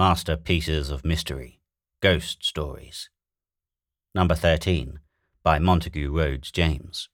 Masterpieces 0.00 0.88
of 0.88 1.04
Mystery 1.04 1.60
Ghost 2.00 2.42
Stories. 2.42 3.10
Number 4.14 4.34
13 4.34 4.98
by 5.42 5.58
Montague 5.58 6.10
Rhodes 6.10 6.50
James. 6.50 7.10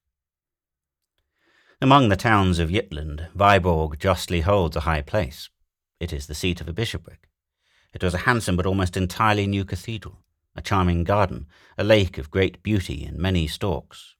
Among 1.80 2.10
the 2.10 2.16
towns 2.16 2.60
of 2.60 2.70
Jutland, 2.70 3.26
Viborg 3.34 3.98
justly 3.98 4.42
holds 4.42 4.76
a 4.76 4.86
high 4.86 5.02
place. 5.02 5.50
It 5.98 6.12
is 6.12 6.28
the 6.28 6.34
seat 6.36 6.60
of 6.60 6.68
a 6.68 6.72
bishopric. 6.72 7.28
It 7.92 8.04
was 8.04 8.14
a 8.14 8.18
handsome 8.18 8.56
but 8.56 8.66
almost 8.66 8.96
entirely 8.96 9.48
new 9.48 9.64
cathedral, 9.64 10.22
a 10.54 10.62
charming 10.62 11.02
garden, 11.02 11.46
a 11.76 11.82
lake 11.82 12.18
of 12.18 12.30
great 12.30 12.62
beauty 12.62 13.04
and 13.04 13.18
many 13.18 13.48
storks. 13.48 14.14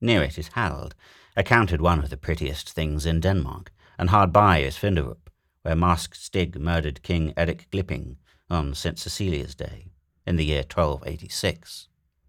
Near 0.00 0.24
it 0.24 0.36
is 0.36 0.48
Hald, 0.48 0.96
accounted 1.36 1.80
one 1.80 2.00
of 2.00 2.10
the 2.10 2.16
prettiest 2.16 2.72
things 2.72 3.06
in 3.06 3.20
Denmark, 3.20 3.70
and 3.96 4.10
hard 4.10 4.32
by 4.32 4.58
is 4.58 4.76
Finderup, 4.76 5.29
where 5.62 5.76
Marsk 5.76 6.14
Stig 6.14 6.58
murdered 6.58 7.02
King 7.02 7.32
Eric 7.36 7.68
Glipping 7.70 8.16
on 8.48 8.74
St. 8.74 8.98
Cecilia's 8.98 9.54
Day 9.54 9.92
in 10.26 10.36
the 10.36 10.44
year 10.44 10.62
1286. 10.62 11.88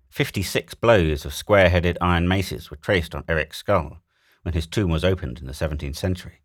Fifty-six 0.09 0.73
blows 0.73 1.23
of 1.23 1.33
square-headed 1.33 1.97
iron 2.01 2.27
maces 2.27 2.69
were 2.69 2.77
traced 2.77 3.15
on 3.15 3.23
Eric's 3.29 3.57
skull 3.59 4.03
when 4.43 4.53
his 4.53 4.67
tomb 4.67 4.89
was 4.89 5.05
opened 5.05 5.39
in 5.39 5.47
the 5.47 5.53
17th 5.53 5.95
century. 5.95 6.41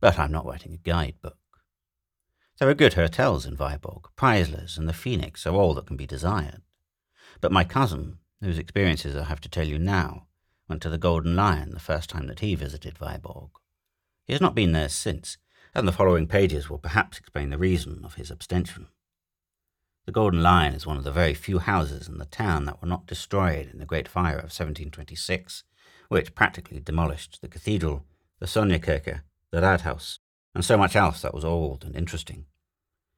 But 0.00 0.18
I'm 0.18 0.32
not 0.32 0.46
writing 0.46 0.72
a 0.74 0.78
guidebook. 0.78 1.36
There 2.58 2.68
are 2.68 2.74
good 2.74 2.94
hotels 2.94 3.46
in 3.46 3.56
Viborg. 3.56 4.04
Preisler's 4.16 4.76
and 4.76 4.88
the 4.88 4.92
Phoenix 4.92 5.46
are 5.46 5.54
all 5.54 5.74
that 5.74 5.86
can 5.86 5.96
be 5.96 6.06
desired. 6.06 6.62
But 7.40 7.52
my 7.52 7.64
cousin, 7.64 8.18
whose 8.40 8.58
experiences 8.58 9.16
I 9.16 9.24
have 9.24 9.40
to 9.42 9.48
tell 9.48 9.66
you 9.66 9.78
now, 9.78 10.26
went 10.68 10.82
to 10.82 10.90
the 10.90 10.98
Golden 10.98 11.36
Lion 11.36 11.70
the 11.70 11.80
first 11.80 12.10
time 12.10 12.26
that 12.26 12.40
he 12.40 12.54
visited 12.54 12.98
Viborg. 12.98 13.50
He 14.24 14.32
has 14.32 14.40
not 14.40 14.54
been 14.54 14.72
there 14.72 14.88
since, 14.88 15.38
and 15.74 15.88
the 15.88 15.92
following 15.92 16.26
pages 16.26 16.68
will 16.68 16.78
perhaps 16.78 17.18
explain 17.18 17.50
the 17.50 17.58
reason 17.58 18.02
of 18.04 18.14
his 18.14 18.30
abstention. 18.30 18.88
The 20.04 20.12
Golden 20.12 20.42
Lion 20.42 20.74
is 20.74 20.86
one 20.86 20.96
of 20.96 21.04
the 21.04 21.12
very 21.12 21.32
few 21.32 21.60
houses 21.60 22.08
in 22.08 22.18
the 22.18 22.24
town 22.24 22.64
that 22.64 22.82
were 22.82 22.88
not 22.88 23.06
destroyed 23.06 23.70
in 23.72 23.78
the 23.78 23.86
Great 23.86 24.08
Fire 24.08 24.36
of 24.36 24.50
1726, 24.50 25.62
which 26.08 26.34
practically 26.34 26.80
demolished 26.80 27.40
the 27.40 27.48
cathedral, 27.48 28.04
the 28.38 28.46
Sognekirke, 28.46 29.20
the 29.50 29.60
Rathaus, 29.60 30.18
and 30.54 30.64
so 30.64 30.76
much 30.76 30.96
else 30.96 31.22
that 31.22 31.32
was 31.32 31.44
old 31.44 31.84
and 31.84 31.96
interesting. 31.96 32.46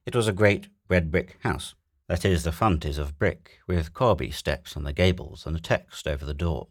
It 0.06 0.14
was 0.14 0.28
a 0.28 0.32
great 0.32 0.68
red 0.88 1.10
brick 1.10 1.38
house. 1.42 1.74
That 2.06 2.24
is, 2.24 2.44
the 2.44 2.52
front 2.52 2.84
is 2.84 2.98
of 2.98 3.18
brick, 3.18 3.58
with 3.66 3.94
corbie 3.94 4.30
steps 4.30 4.76
on 4.76 4.84
the 4.84 4.92
gables 4.92 5.46
and 5.46 5.56
a 5.56 5.60
text 5.60 6.06
over 6.06 6.26
the 6.26 6.34
door, 6.34 6.68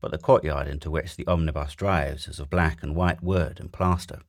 but 0.00 0.10
the 0.10 0.18
courtyard 0.18 0.66
into 0.66 0.90
which 0.90 1.14
the 1.14 1.26
omnibus 1.26 1.74
drives 1.74 2.26
is 2.26 2.40
of 2.40 2.48
black 2.48 2.82
and 2.82 2.96
white 2.96 3.22
wood 3.22 3.60
and 3.60 3.70
plaster. 3.70 4.22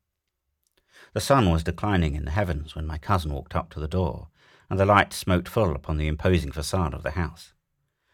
The 1.14 1.22
sun 1.22 1.52
was 1.52 1.64
declining 1.64 2.16
in 2.16 2.26
the 2.26 2.32
heavens 2.32 2.76
when 2.76 2.88
my 2.88 2.98
cousin 2.98 3.34
walked 3.34 3.56
up 3.56 3.70
to 3.72 3.80
the 3.80 3.88
door, 3.88 4.30
and 4.70 4.80
the 4.80 4.86
light 4.86 5.14
smote 5.14 5.48
full 5.48 5.76
upon 5.76 5.98
the 5.98 6.08
imposing 6.08 6.52
facade 6.52 6.94
of 6.94 7.04
the 7.04 7.12
house. 7.12 7.54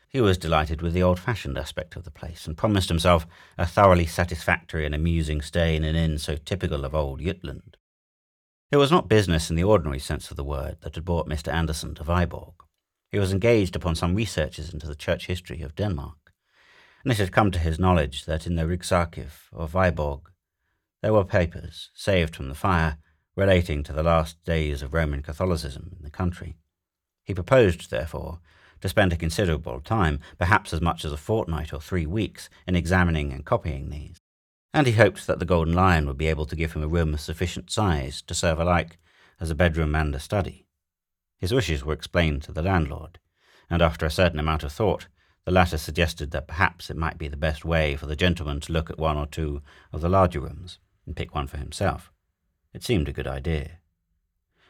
He 0.09 0.19
was 0.19 0.37
delighted 0.37 0.81
with 0.81 0.93
the 0.93 1.03
old-fashioned 1.03 1.57
aspect 1.57 1.95
of 1.95 2.03
the 2.03 2.11
place, 2.11 2.45
and 2.45 2.57
promised 2.57 2.89
himself 2.89 3.25
a 3.57 3.65
thoroughly 3.65 4.05
satisfactory 4.05 4.85
and 4.85 4.93
amusing 4.93 5.41
stay 5.41 5.77
in 5.77 5.85
an 5.85 5.95
inn 5.95 6.17
so 6.17 6.35
typical 6.35 6.83
of 6.83 6.93
old 6.93 7.21
Jutland. 7.21 7.77
It 8.71 8.77
was 8.77 8.91
not 8.91 9.07
business 9.07 9.49
in 9.49 9.55
the 9.55 9.63
ordinary 9.63 9.99
sense 9.99 10.29
of 10.29 10.35
the 10.35 10.43
word 10.43 10.77
that 10.81 10.95
had 10.95 11.05
brought 11.05 11.29
Mr. 11.29 11.53
Anderson 11.53 11.95
to 11.95 12.03
Viborg. 12.03 12.53
He 13.11 13.19
was 13.19 13.31
engaged 13.31 13.75
upon 13.75 13.95
some 13.95 14.13
researches 14.13 14.73
into 14.73 14.87
the 14.87 14.95
church 14.95 15.27
history 15.27 15.61
of 15.61 15.75
Denmark, 15.75 16.33
and 17.03 17.13
it 17.13 17.17
had 17.17 17.31
come 17.31 17.49
to 17.51 17.59
his 17.59 17.79
knowledge 17.79 18.25
that 18.25 18.45
in 18.45 18.55
the 18.55 18.67
Rigsarkiv 18.67 19.47
of 19.53 19.71
Viborg 19.71 20.29
there 21.01 21.13
were 21.13 21.23
papers, 21.23 21.91
saved 21.93 22.35
from 22.35 22.49
the 22.49 22.55
fire, 22.55 22.97
relating 23.35 23.83
to 23.83 23.93
the 23.93 24.03
last 24.03 24.43
days 24.43 24.81
of 24.81 24.93
Roman 24.93 25.23
Catholicism 25.23 25.95
in 25.97 26.03
the 26.03 26.09
country. 26.09 26.57
He 27.23 27.33
proposed, 27.33 27.89
therefore, 27.89 28.41
to 28.81 28.89
spend 28.89 29.13
a 29.13 29.17
considerable 29.17 29.79
time, 29.79 30.19
perhaps 30.37 30.73
as 30.73 30.81
much 30.81 31.05
as 31.05 31.13
a 31.13 31.17
fortnight 31.17 31.73
or 31.73 31.79
three 31.79 32.05
weeks, 32.05 32.49
in 32.67 32.75
examining 32.75 33.31
and 33.31 33.45
copying 33.45 33.89
these, 33.89 34.17
and 34.73 34.87
he 34.87 34.93
hoped 34.93 35.25
that 35.25 35.39
the 35.39 35.45
Golden 35.45 35.73
Lion 35.73 36.05
would 36.05 36.17
be 36.17 36.27
able 36.27 36.45
to 36.45 36.55
give 36.55 36.73
him 36.73 36.83
a 36.83 36.87
room 36.87 37.13
of 37.13 37.21
sufficient 37.21 37.71
size 37.71 38.21
to 38.23 38.33
serve 38.33 38.59
alike 38.59 38.97
as 39.39 39.49
a 39.49 39.55
bedroom 39.55 39.95
and 39.95 40.13
a 40.13 40.19
study. 40.19 40.65
His 41.37 41.53
wishes 41.53 41.85
were 41.85 41.93
explained 41.93 42.43
to 42.43 42.51
the 42.51 42.61
landlord, 42.61 43.19
and 43.69 43.81
after 43.81 44.05
a 44.05 44.11
certain 44.11 44.39
amount 44.39 44.63
of 44.63 44.73
thought, 44.73 45.07
the 45.45 45.51
latter 45.51 45.77
suggested 45.77 46.31
that 46.31 46.47
perhaps 46.47 46.89
it 46.89 46.97
might 46.97 47.17
be 47.17 47.29
the 47.29 47.37
best 47.37 47.63
way 47.63 47.95
for 47.95 48.05
the 48.05 48.17
gentleman 48.17 48.59
to 48.59 48.73
look 48.73 48.89
at 48.89 48.99
one 48.99 49.15
or 49.15 49.25
two 49.25 49.61
of 49.93 50.01
the 50.01 50.09
larger 50.09 50.41
rooms 50.41 50.77
and 51.09 51.15
pick 51.15 51.33
one 51.33 51.47
for 51.47 51.57
himself. 51.57 52.11
It 52.71 52.83
seemed 52.83 53.09
a 53.09 53.11
good 53.11 53.25
idea. 53.25 53.79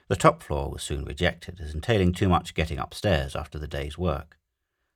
The 0.07 0.15
top 0.15 0.41
floor 0.41 0.71
was 0.71 0.81
soon 0.81 1.03
rejected 1.03 1.59
as 1.59 1.73
entailing 1.73 2.13
too 2.13 2.29
much 2.29 2.53
getting 2.53 2.79
upstairs 2.79 3.35
after 3.35 3.59
the 3.59 3.67
day's 3.67 3.97
work. 3.97 4.37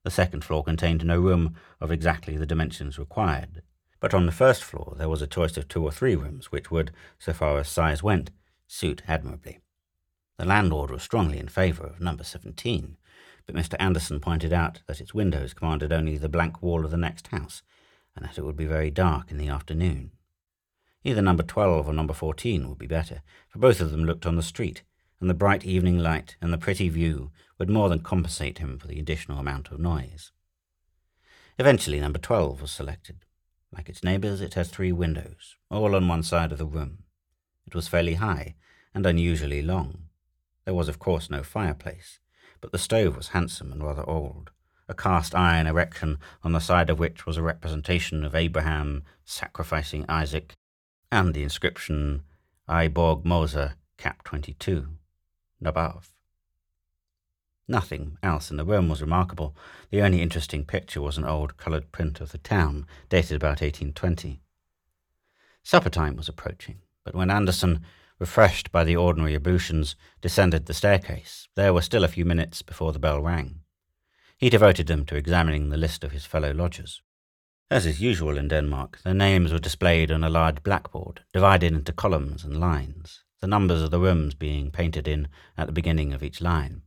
The 0.06 0.10
second 0.10 0.46
floor 0.46 0.64
contained 0.64 1.04
no 1.04 1.20
room 1.20 1.56
of 1.82 1.92
exactly 1.92 2.38
the 2.38 2.46
dimensions 2.46 2.98
required, 2.98 3.62
but 4.00 4.14
on 4.14 4.26
the 4.26 4.32
first 4.32 4.64
floor 4.64 4.96
there 4.98 5.10
was 5.10 5.22
a 5.22 5.28
choice 5.28 5.58
of 5.58 5.68
two 5.68 5.84
or 5.84 5.92
three 5.92 6.16
rooms 6.16 6.50
which 6.50 6.72
would, 6.72 6.92
so 7.20 7.34
far 7.34 7.60
as 7.60 7.68
size 7.68 8.02
went, 8.02 8.32
suit 8.66 9.02
admirably. 9.06 9.60
The 10.38 10.46
landlord 10.46 10.92
was 10.92 11.04
strongly 11.04 11.40
in 11.40 11.50
favour 11.50 11.88
of 11.88 12.00
number 12.00 12.24
17, 12.24 12.96
but 13.46 13.54
Mr. 13.54 13.76
Anderson 13.82 14.22
pointed 14.22 14.54
out 14.54 14.82
that 14.88 15.02
its 15.02 15.14
windows 15.14 15.54
commanded 15.54 15.92
only 15.92 16.18
the 16.18 16.30
blank 16.30 16.62
wall 16.62 16.86
of 16.86 16.92
the 16.92 16.96
next 16.96 17.28
house, 17.28 17.64
and 18.16 18.24
that 18.24 18.38
it 18.38 18.46
would 18.46 18.56
be 18.56 18.66
very 18.66 18.90
dark 18.90 19.30
in 19.30 19.38
the 19.38 19.50
afternoon. 19.50 20.12
Either 21.04 21.22
number 21.22 21.44
12 21.44 21.88
or 21.88 21.94
number 21.94 22.14
14 22.14 22.70
would 22.70 22.78
be 22.78 22.88
better, 22.88 23.22
for 23.50 23.60
both 23.60 23.82
of 23.82 23.92
them 23.92 24.06
looked 24.06 24.26
on 24.26 24.38
the 24.38 24.44
street, 24.44 24.84
and 25.20 25.30
the 25.30 25.34
bright 25.34 25.66
evening 25.66 26.00
light 26.00 26.38
and 26.42 26.54
the 26.54 26.58
pretty 26.58 26.88
view 26.90 27.32
would 27.58 27.70
more 27.70 27.90
than 27.90 28.00
compensate 28.00 28.60
him 28.60 28.80
for 28.80 28.88
the 28.88 29.00
additional 29.00 29.40
amount 29.40 29.70
of 29.70 29.80
noise. 29.80 30.32
Eventually, 31.60 32.00
number 32.00 32.20
12 32.20 32.62
was 32.62 32.72
selected. 32.72 33.26
Like 33.72 33.90
its 33.90 34.04
neighbours, 34.04 34.40
it 34.42 34.54
has 34.54 34.70
three 34.70 34.92
windows, 34.92 35.56
all 35.70 35.96
on 35.96 36.08
one 36.08 36.24
side 36.24 36.52
of 36.52 36.58
the 36.58 36.66
room. 36.66 37.00
It 37.66 37.76
was 37.76 37.88
fairly 37.88 38.16
high 38.16 38.56
and 38.94 39.06
unusually 39.06 39.62
long. 39.62 40.06
There 40.66 40.74
was, 40.74 40.88
of 40.88 41.00
course, 41.00 41.30
no 41.30 41.44
fireplace, 41.44 42.20
but 42.62 42.72
the 42.72 42.78
stove 42.78 43.18
was 43.18 43.30
handsome 43.30 43.72
and 43.72 43.84
rather 43.84 44.08
old, 44.08 44.52
a 44.88 44.94
cast 44.94 45.36
iron 45.36 45.68
erection 45.68 46.18
on 46.44 46.54
the 46.54 46.60
side 46.60 46.90
of 46.90 47.00
which 47.00 47.26
was 47.26 47.36
a 47.36 47.42
representation 47.42 48.24
of 48.24 48.36
Abraham 48.36 49.04
sacrificing 49.26 50.06
Isaac 50.08 50.56
and 51.14 51.36
the 51.36 51.44
inscription 51.44 52.24
I 52.68 52.88
Borg 52.88 53.24
Moser 53.24 53.76
Cap 53.98 54.24
22 54.24 54.88
above. 55.64 56.12
Nothing 57.68 58.18
else 58.24 58.50
in 58.50 58.58
the 58.58 58.66
room 58.66 58.90
was 58.90 59.00
remarkable. 59.00 59.56
The 59.92 60.02
only 60.02 60.24
interesting 60.24 60.66
picture 60.66 61.04
was 61.04 61.20
an 61.20 61.24
old 61.24 61.56
coloured 61.56 61.92
print 61.92 62.20
of 62.20 62.32
the 62.32 62.40
town, 62.40 62.88
dated 63.10 63.36
about 63.36 63.62
1820. 63.62 64.42
Supper 65.62 65.92
time 65.92 66.16
was 66.16 66.28
approaching, 66.28 66.80
but 67.04 67.14
when 67.14 67.30
Anderson, 67.30 67.86
refreshed 68.18 68.72
by 68.72 68.84
the 68.84 68.96
ordinary 68.96 69.36
ablutions, 69.36 69.96
descended 70.20 70.66
the 70.66 70.74
staircase, 70.74 71.48
there 71.54 71.76
were 71.76 71.84
still 71.84 72.04
a 72.04 72.08
few 72.08 72.26
minutes 72.26 72.64
before 72.64 72.92
the 72.92 72.98
bell 72.98 73.22
rang. 73.22 73.60
He 74.36 74.50
devoted 74.50 74.88
them 74.88 75.06
to 75.06 75.16
examining 75.16 75.70
the 75.70 75.78
list 75.78 76.04
of 76.04 76.12
his 76.12 76.26
fellow 76.26 76.52
lodgers. 76.56 77.04
As 77.72 77.86
is 77.86 78.02
usual 78.02 78.38
in 78.38 78.50
Denmark, 78.50 79.00
the 79.04 79.14
names 79.14 79.52
were 79.52 79.60
displayed 79.60 80.12
on 80.12 80.24
a 80.24 80.30
large 80.30 80.62
blackboard, 80.64 81.22
divided 81.34 81.74
into 81.74 81.92
columns 81.92 82.44
and 82.44 82.60
lines, 82.60 83.24
the 83.40 83.48
numbers 83.48 83.82
of 83.82 83.90
the 83.90 84.00
rooms 84.00 84.36
being 84.36 84.70
painted 84.70 85.08
in 85.08 85.28
at 85.58 85.68
the 85.68 85.74
beginning 85.74 86.14
of 86.14 86.22
each 86.22 86.42
line. 86.42 86.84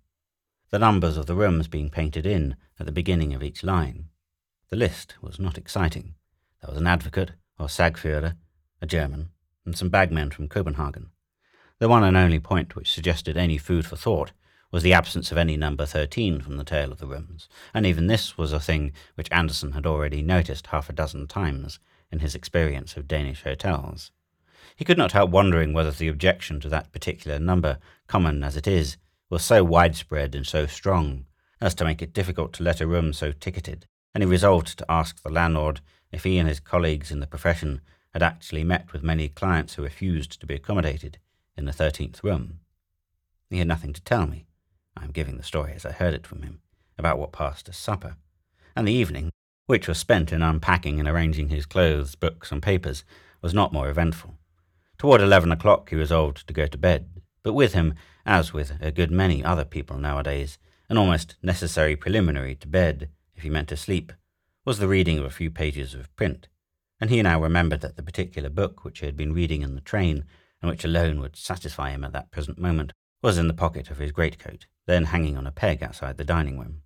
The 0.70 0.78
numbers 0.78 1.16
of 1.16 1.26
the 1.26 1.34
rooms 1.34 1.66
being 1.66 1.91
painted 1.91 2.26
in 2.26 2.56
at 2.78 2.86
the 2.86 2.92
beginning 2.92 3.34
of 3.34 3.42
each 3.42 3.65
line. 3.65 4.10
The 4.69 4.76
list 4.76 5.15
was 5.20 5.41
not 5.41 5.59
exciting. 5.59 6.15
There 6.60 6.70
was 6.70 6.78
an 6.78 6.86
advocate, 6.86 7.32
or 7.59 7.66
Sagförer, 7.66 8.36
a 8.81 8.86
German, 8.86 9.31
and 9.65 9.76
some 9.76 9.88
bagmen 9.88 10.31
from 10.31 10.48
Copenhagen. 10.48 11.10
The 11.78 11.88
one 11.88 12.04
and 12.04 12.16
only 12.16 12.38
point 12.38 12.76
which 12.76 12.92
suggested 12.92 13.36
any 13.36 13.59
food 13.59 13.86
for 13.86 13.97
thought 13.97 14.33
was 14.71 14.83
the 14.83 14.92
absence 14.92 15.30
of 15.30 15.39
any 15.39 15.57
number 15.57 15.86
13 15.86 16.41
from 16.41 16.57
the 16.57 16.65
tale 16.65 16.92
of 16.92 16.98
the 16.98 17.07
rooms, 17.07 17.48
and 17.72 17.86
even 17.86 18.07
this 18.07 18.36
was 18.36 18.53
a 18.53 18.60
thing 18.60 18.92
which 19.15 19.30
Anderson 19.30 19.72
had 19.72 19.86
already 19.86 20.22
noticed 20.22 20.68
half 20.68 20.89
a 20.89 20.92
dozen 20.92 21.27
times 21.27 21.78
in 22.10 22.18
his 22.18 22.34
experience 22.34 22.97
of 22.97 23.09
Danish 23.09 23.42
hotels. 23.42 24.10
He 24.74 24.84
could 24.84 24.98
not 24.98 25.13
help 25.13 25.30
wondering 25.30 25.72
whether 25.72 25.91
the 25.91 26.09
objection 26.09 26.60
to 26.60 26.68
that 26.68 26.92
particular 26.92 27.39
number, 27.39 27.78
common 28.07 28.45
as 28.45 28.57
it 28.57 28.66
is, 28.66 28.97
was 29.30 29.42
so 29.42 29.65
widespread 29.65 30.34
and 30.34 30.47
so 30.47 30.66
strong 30.66 31.27
as 31.60 31.74
to 31.74 31.84
make 31.84 32.03
it 32.03 32.13
difficult 32.13 32.53
to 32.53 32.63
let 32.63 32.80
a 32.80 32.86
room 32.86 33.13
so 33.13 33.33
ticketed, 33.33 33.86
and 34.15 34.22
he 34.22 34.28
resolved 34.28 34.78
to 34.78 34.91
ask 34.91 35.22
the 35.22 35.30
landlord 35.30 35.80
if 36.13 36.24
he 36.24 36.39
and 36.39 36.48
his 36.48 36.60
colleagues 36.60 37.10
in 37.10 37.21
the 37.21 37.27
profession 37.27 37.80
had 38.13 38.22
actually 38.22 38.65
met 38.65 38.92
with 38.92 39.03
many 39.03 39.28
clients 39.28 39.74
who 39.74 39.83
refused 39.83 40.41
to 40.41 40.47
be 40.47 40.54
accommodated 40.54 41.18
in 41.57 41.65
the 41.65 41.72
thirteenth 41.72 42.22
room. 42.22 42.60
He 43.51 43.59
had 43.59 43.68
nothing 43.68 43.92
to 43.92 44.03
tell 44.03 44.27
me, 44.27 44.47
I 44.97 45.04
am 45.04 45.10
giving 45.10 45.37
the 45.37 45.43
story 45.43 45.72
as 45.75 45.84
I 45.84 45.93
heard 45.93 46.15
it 46.15 46.27
from 46.27 46.43
him, 46.43 46.60
about 46.98 47.19
what 47.19 47.33
passed 47.33 47.69
at 47.69 47.75
supper, 47.75 48.16
and 48.75 48.89
the 48.89 48.93
evening, 48.93 49.31
which 49.66 49.89
was 49.89 49.98
spent 49.98 50.33
in 50.33 50.43
unpacking 50.43 50.98
and 50.98 51.09
arranging 51.09 51.48
his 51.48 51.66
clothes, 51.66 52.15
books, 52.15 52.51
and 52.51 52.63
papers, 52.63 53.04
was 53.43 53.54
not 53.54 53.72
more 53.72 53.89
eventful. 53.89 54.39
Toward 54.98 55.21
eleven 55.21 55.53
o'clock 55.53 55.91
he 55.91 55.97
resolved 55.97 56.47
to 56.47 56.54
go 56.54 56.66
to 56.66 56.78
bed, 56.78 57.09
But 57.43 57.53
with 57.53 57.75
him, 57.75 57.95
as 58.25 58.53
with 58.53 58.72
a 58.81 58.91
good 58.91 59.13
many 59.13 59.45
other 59.45 59.65
people 59.65 59.98
nowadays, 59.98 60.59
an 60.89 60.97
almost 60.97 61.37
necessary 61.42 61.95
preliminary 61.95 62.57
to 62.57 62.66
bed, 62.66 63.10
if 63.37 63.42
he 63.45 63.51
meant 63.51 63.69
to 63.69 63.77
sleep, 63.77 64.13
was 64.65 64.81
the 64.81 64.89
reading 64.89 65.19
of 65.19 65.25
a 65.25 65.31
few 65.31 65.51
pages 65.51 65.95
of 65.95 66.15
print, 66.16 66.49
and 67.01 67.09
he 67.09 67.22
now 67.22 67.41
remembered 67.41 67.83
that 67.83 67.97
the 67.97 68.03
particular 68.03 68.49
book 68.49 68.84
which 68.84 68.99
he 68.99 69.07
had 69.07 69.16
been 69.16 69.33
reading 69.33 69.63
in 69.63 69.77
the 69.77 69.81
train, 69.81 70.25
and 70.60 70.69
which 70.69 70.84
alone 70.84 71.21
would 71.21 71.37
satisfy 71.37 71.91
him 71.91 72.03
at 72.03 72.13
that 72.13 72.33
present 72.33 72.59
moment, 72.59 72.92
was 73.22 73.39
in 73.39 73.47
the 73.47 73.54
pocket 73.54 73.91
of 73.91 73.99
his 73.99 74.10
greatcoat, 74.10 74.66
then 74.86 75.06
hanging 75.06 75.36
on 75.36 75.47
a 75.47 75.53
peg 75.53 75.83
outside 75.83 76.16
the 76.16 76.24
dining 76.24 76.59
room. 76.59 76.83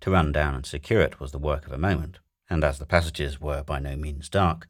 To 0.00 0.10
run 0.10 0.32
down 0.32 0.54
and 0.54 0.66
secure 0.66 1.00
it 1.00 1.20
was 1.20 1.32
the 1.32 1.38
work 1.38 1.66
of 1.66 1.72
a 1.72 1.78
moment, 1.78 2.18
and 2.48 2.64
as 2.64 2.78
the 2.78 2.86
passages 2.86 3.40
were 3.40 3.62
by 3.62 3.78
no 3.78 3.96
means 3.96 4.28
dark, 4.28 4.68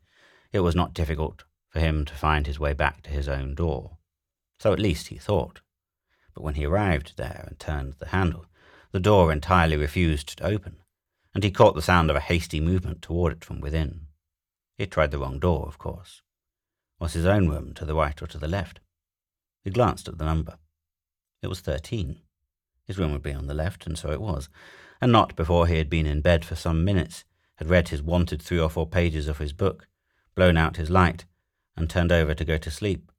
it 0.53 0.61
was 0.61 0.75
not 0.75 0.95
difficult 0.95 1.45
for 1.69 1.81
him 1.81 2.05
to 2.05 2.15
find 2.15 2.47
his 2.47 2.59
way 2.59 2.73
back 2.73 3.03
to 3.03 3.11
his 3.11 3.29
own 3.29 3.55
door. 3.55 3.99
So 4.59 4.73
at 4.73 4.81
least 4.81 5.09
he 5.09 5.17
thought. 5.17 5.61
But 6.35 6.43
when 6.43 6.55
he 6.55 6.67
arrived 6.67 7.17
there 7.17 7.45
and 7.47 7.59
turned 7.59 7.95
the 7.95 8.09
handle, 8.09 8.47
the 8.93 9.01
door 9.01 9.31
entirely 9.31 9.77
refused 9.77 10.37
to 10.39 10.45
open, 10.47 10.77
and 11.35 11.45
he 11.45 11.51
caught 11.51 11.77
the 11.77 11.83
sound 11.83 12.11
of 12.11 12.17
a 12.17 12.21
hasty 12.21 12.61
movement 12.61 13.03
toward 13.03 13.33
it 13.33 13.45
from 13.45 13.61
within. 13.61 14.07
He 14.77 14.87
tried 14.87 15.13
the 15.13 15.19
wrong 15.19 15.39
door, 15.39 15.67
of 15.67 15.79
course. 15.79 16.23
Was 16.99 17.13
his 17.13 17.27
own 17.27 17.49
room 17.49 17.73
to 17.75 17.85
the 17.85 17.95
right 17.95 18.21
or 18.21 18.27
to 18.27 18.39
the 18.39 18.49
left? 18.49 18.81
He 19.63 19.71
glanced 19.71 20.09
at 20.09 20.19
the 20.19 20.25
number. 20.25 20.59
It 21.43 21.47
was 21.47 21.61
thirteen. 21.61 22.21
His 22.91 22.99
room 22.99 23.13
would 23.13 23.23
be 23.23 23.33
on 23.33 23.47
the 23.47 23.55
left, 23.55 23.87
and 23.87 23.97
so 23.97 24.11
it 24.11 24.21
was, 24.21 24.49
and 25.01 25.13
not 25.13 25.37
before 25.37 25.69
he 25.69 25.79
had 25.79 25.89
been 25.89 26.07
in 26.07 26.23
bed 26.23 26.45
for 26.45 26.57
some 26.57 26.85
minutes, 26.85 27.23
had 27.55 27.71
read 27.71 27.91
his 27.91 28.03
wonted 28.03 28.43
three 28.43 28.59
or 28.59 28.69
four 28.69 28.85
pages 28.85 29.29
of 29.29 29.39
his 29.39 29.53
book, 29.53 29.87
blown 30.35 30.57
out 30.57 30.77
his 30.77 30.91
light, 30.91 31.25
and 31.77 31.89
turned 31.89 32.11
over 32.11 32.35
to 32.35 32.45
go 32.45 32.59
to 32.59 32.69
sleep. 32.69 33.13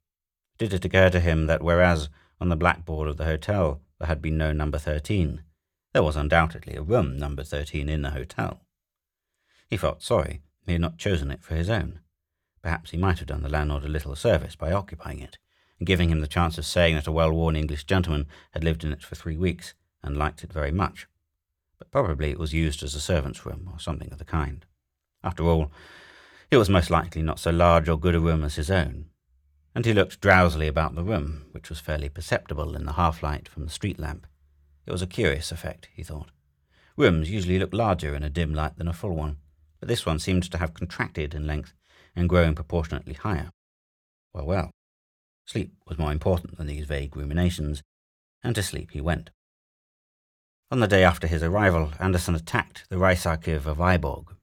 Did 0.58 0.74
it 0.74 0.84
occur 0.84 1.08
to 1.08 1.20
him 1.20 1.46
that 1.46 1.62
whereas 1.62 2.10
on 2.38 2.50
the 2.50 2.54
blackboard 2.54 3.08
of 3.08 3.16
the 3.16 3.24
hotel 3.24 3.80
there 3.98 4.08
had 4.08 4.20
been 4.20 4.36
no 4.36 4.52
number 4.52 4.76
thirteen, 4.76 5.42
there 5.94 6.02
was 6.02 6.16
undoubtedly 6.16 6.76
a 6.76 6.82
room 6.82 7.16
number 7.16 7.42
thirteen 7.42 7.88
in 7.88 8.02
the 8.02 8.10
hotel? 8.10 8.66
He 9.70 9.78
felt 9.78 10.02
sorry 10.02 10.42
he 10.66 10.72
had 10.72 10.82
not 10.82 10.98
chosen 10.98 11.30
it 11.30 11.42
for 11.42 11.54
his 11.54 11.70
own. 11.70 12.00
Perhaps 12.60 12.90
he 12.90 12.98
might 12.98 13.20
have 13.20 13.28
done 13.28 13.42
the 13.42 13.48
landlord 13.48 13.86
a 13.86 13.88
little 13.88 14.14
service 14.16 14.54
by 14.54 14.70
occupying 14.70 15.20
it, 15.20 15.38
and 15.82 15.86
giving 15.88 16.10
him 16.10 16.20
the 16.20 16.28
chance 16.28 16.58
of 16.58 16.64
saying 16.64 16.94
that 16.94 17.08
a 17.08 17.12
well-worn 17.12 17.56
English 17.56 17.82
gentleman 17.82 18.24
had 18.52 18.62
lived 18.62 18.84
in 18.84 18.92
it 18.92 19.02
for 19.02 19.16
three 19.16 19.36
weeks 19.36 19.74
and 20.00 20.16
liked 20.16 20.44
it 20.44 20.52
very 20.52 20.70
much. 20.70 21.08
But 21.76 21.90
probably 21.90 22.30
it 22.30 22.38
was 22.38 22.54
used 22.54 22.84
as 22.84 22.94
a 22.94 23.00
servant's 23.00 23.44
room 23.44 23.68
or 23.72 23.80
something 23.80 24.12
of 24.12 24.18
the 24.18 24.24
kind. 24.24 24.64
After 25.24 25.42
all, 25.42 25.72
it 26.52 26.56
was 26.56 26.70
most 26.70 26.88
likely 26.88 27.20
not 27.20 27.40
so 27.40 27.50
large 27.50 27.88
or 27.88 27.98
good 27.98 28.14
a 28.14 28.20
room 28.20 28.44
as 28.44 28.54
his 28.54 28.70
own, 28.70 29.06
and 29.74 29.84
he 29.84 29.92
looked 29.92 30.20
drowsily 30.20 30.68
about 30.68 30.94
the 30.94 31.02
room, 31.02 31.46
which 31.50 31.68
was 31.68 31.80
fairly 31.80 32.08
perceptible 32.08 32.76
in 32.76 32.86
the 32.86 32.92
half-light 32.92 33.48
from 33.48 33.64
the 33.64 33.70
street 33.72 33.98
lamp. 33.98 34.28
It 34.86 34.92
was 34.92 35.02
a 35.02 35.06
curious 35.08 35.50
effect, 35.50 35.88
he 35.92 36.04
thought. 36.04 36.30
Rooms 36.96 37.28
usually 37.28 37.58
look 37.58 37.74
larger 37.74 38.14
in 38.14 38.22
a 38.22 38.30
dim 38.30 38.54
light 38.54 38.76
than 38.76 38.86
a 38.86 38.92
full 38.92 39.16
one, 39.16 39.38
but 39.80 39.88
this 39.88 40.06
one 40.06 40.20
seemed 40.20 40.48
to 40.48 40.58
have 40.58 40.74
contracted 40.74 41.34
in 41.34 41.44
length 41.44 41.72
and 42.14 42.28
grown 42.28 42.54
proportionately 42.54 43.14
higher. 43.14 43.50
Well, 44.32 44.46
well, 44.46 44.70
sleep 45.52 45.74
was 45.86 45.98
more 45.98 46.12
important 46.12 46.56
than 46.56 46.66
these 46.66 46.86
vague 46.86 47.14
ruminations, 47.14 47.82
and 48.42 48.54
to 48.54 48.62
sleep 48.62 48.92
he 48.92 49.00
went. 49.02 49.28
On 50.70 50.80
the 50.80 50.88
day 50.88 51.04
after 51.04 51.26
his 51.26 51.42
arrival, 51.42 51.92
Anderson 52.00 52.34
attacked 52.34 52.86
the 52.88 52.96
Rigsarkiv 52.96 53.66
of 53.66 53.76
Viborg. 53.76 54.34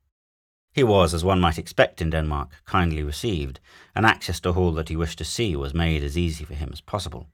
He 0.72 0.84
was, 0.84 1.16
as 1.16 1.26
one 1.26 1.42
might 1.42 1.58
expect 1.58 2.00
in 2.00 2.12
Denmark, 2.12 2.50
kindly 2.66 3.02
received, 3.02 3.60
and 3.96 4.06
access 4.06 4.40
to 4.42 4.52
all 4.52 4.72
that 4.74 4.90
he 4.90 4.96
wished 4.96 5.18
to 5.18 5.26
see 5.26 5.56
was 5.56 5.74
made 5.74 6.04
as 6.04 6.16
easy 6.16 6.46
for 6.46 6.54
him 6.54 6.70
as 6.72 6.80
possible. 6.80 7.28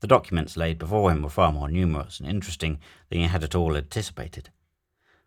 The 0.00 0.06
documents 0.06 0.58
laid 0.58 0.78
before 0.78 1.10
him 1.10 1.22
were 1.22 1.30
far 1.30 1.52
more 1.52 1.70
numerous 1.70 2.20
and 2.20 2.28
interesting 2.28 2.80
than 3.08 3.20
he 3.20 3.26
had 3.28 3.42
at 3.42 3.54
all 3.54 3.74
anticipated. 3.74 4.50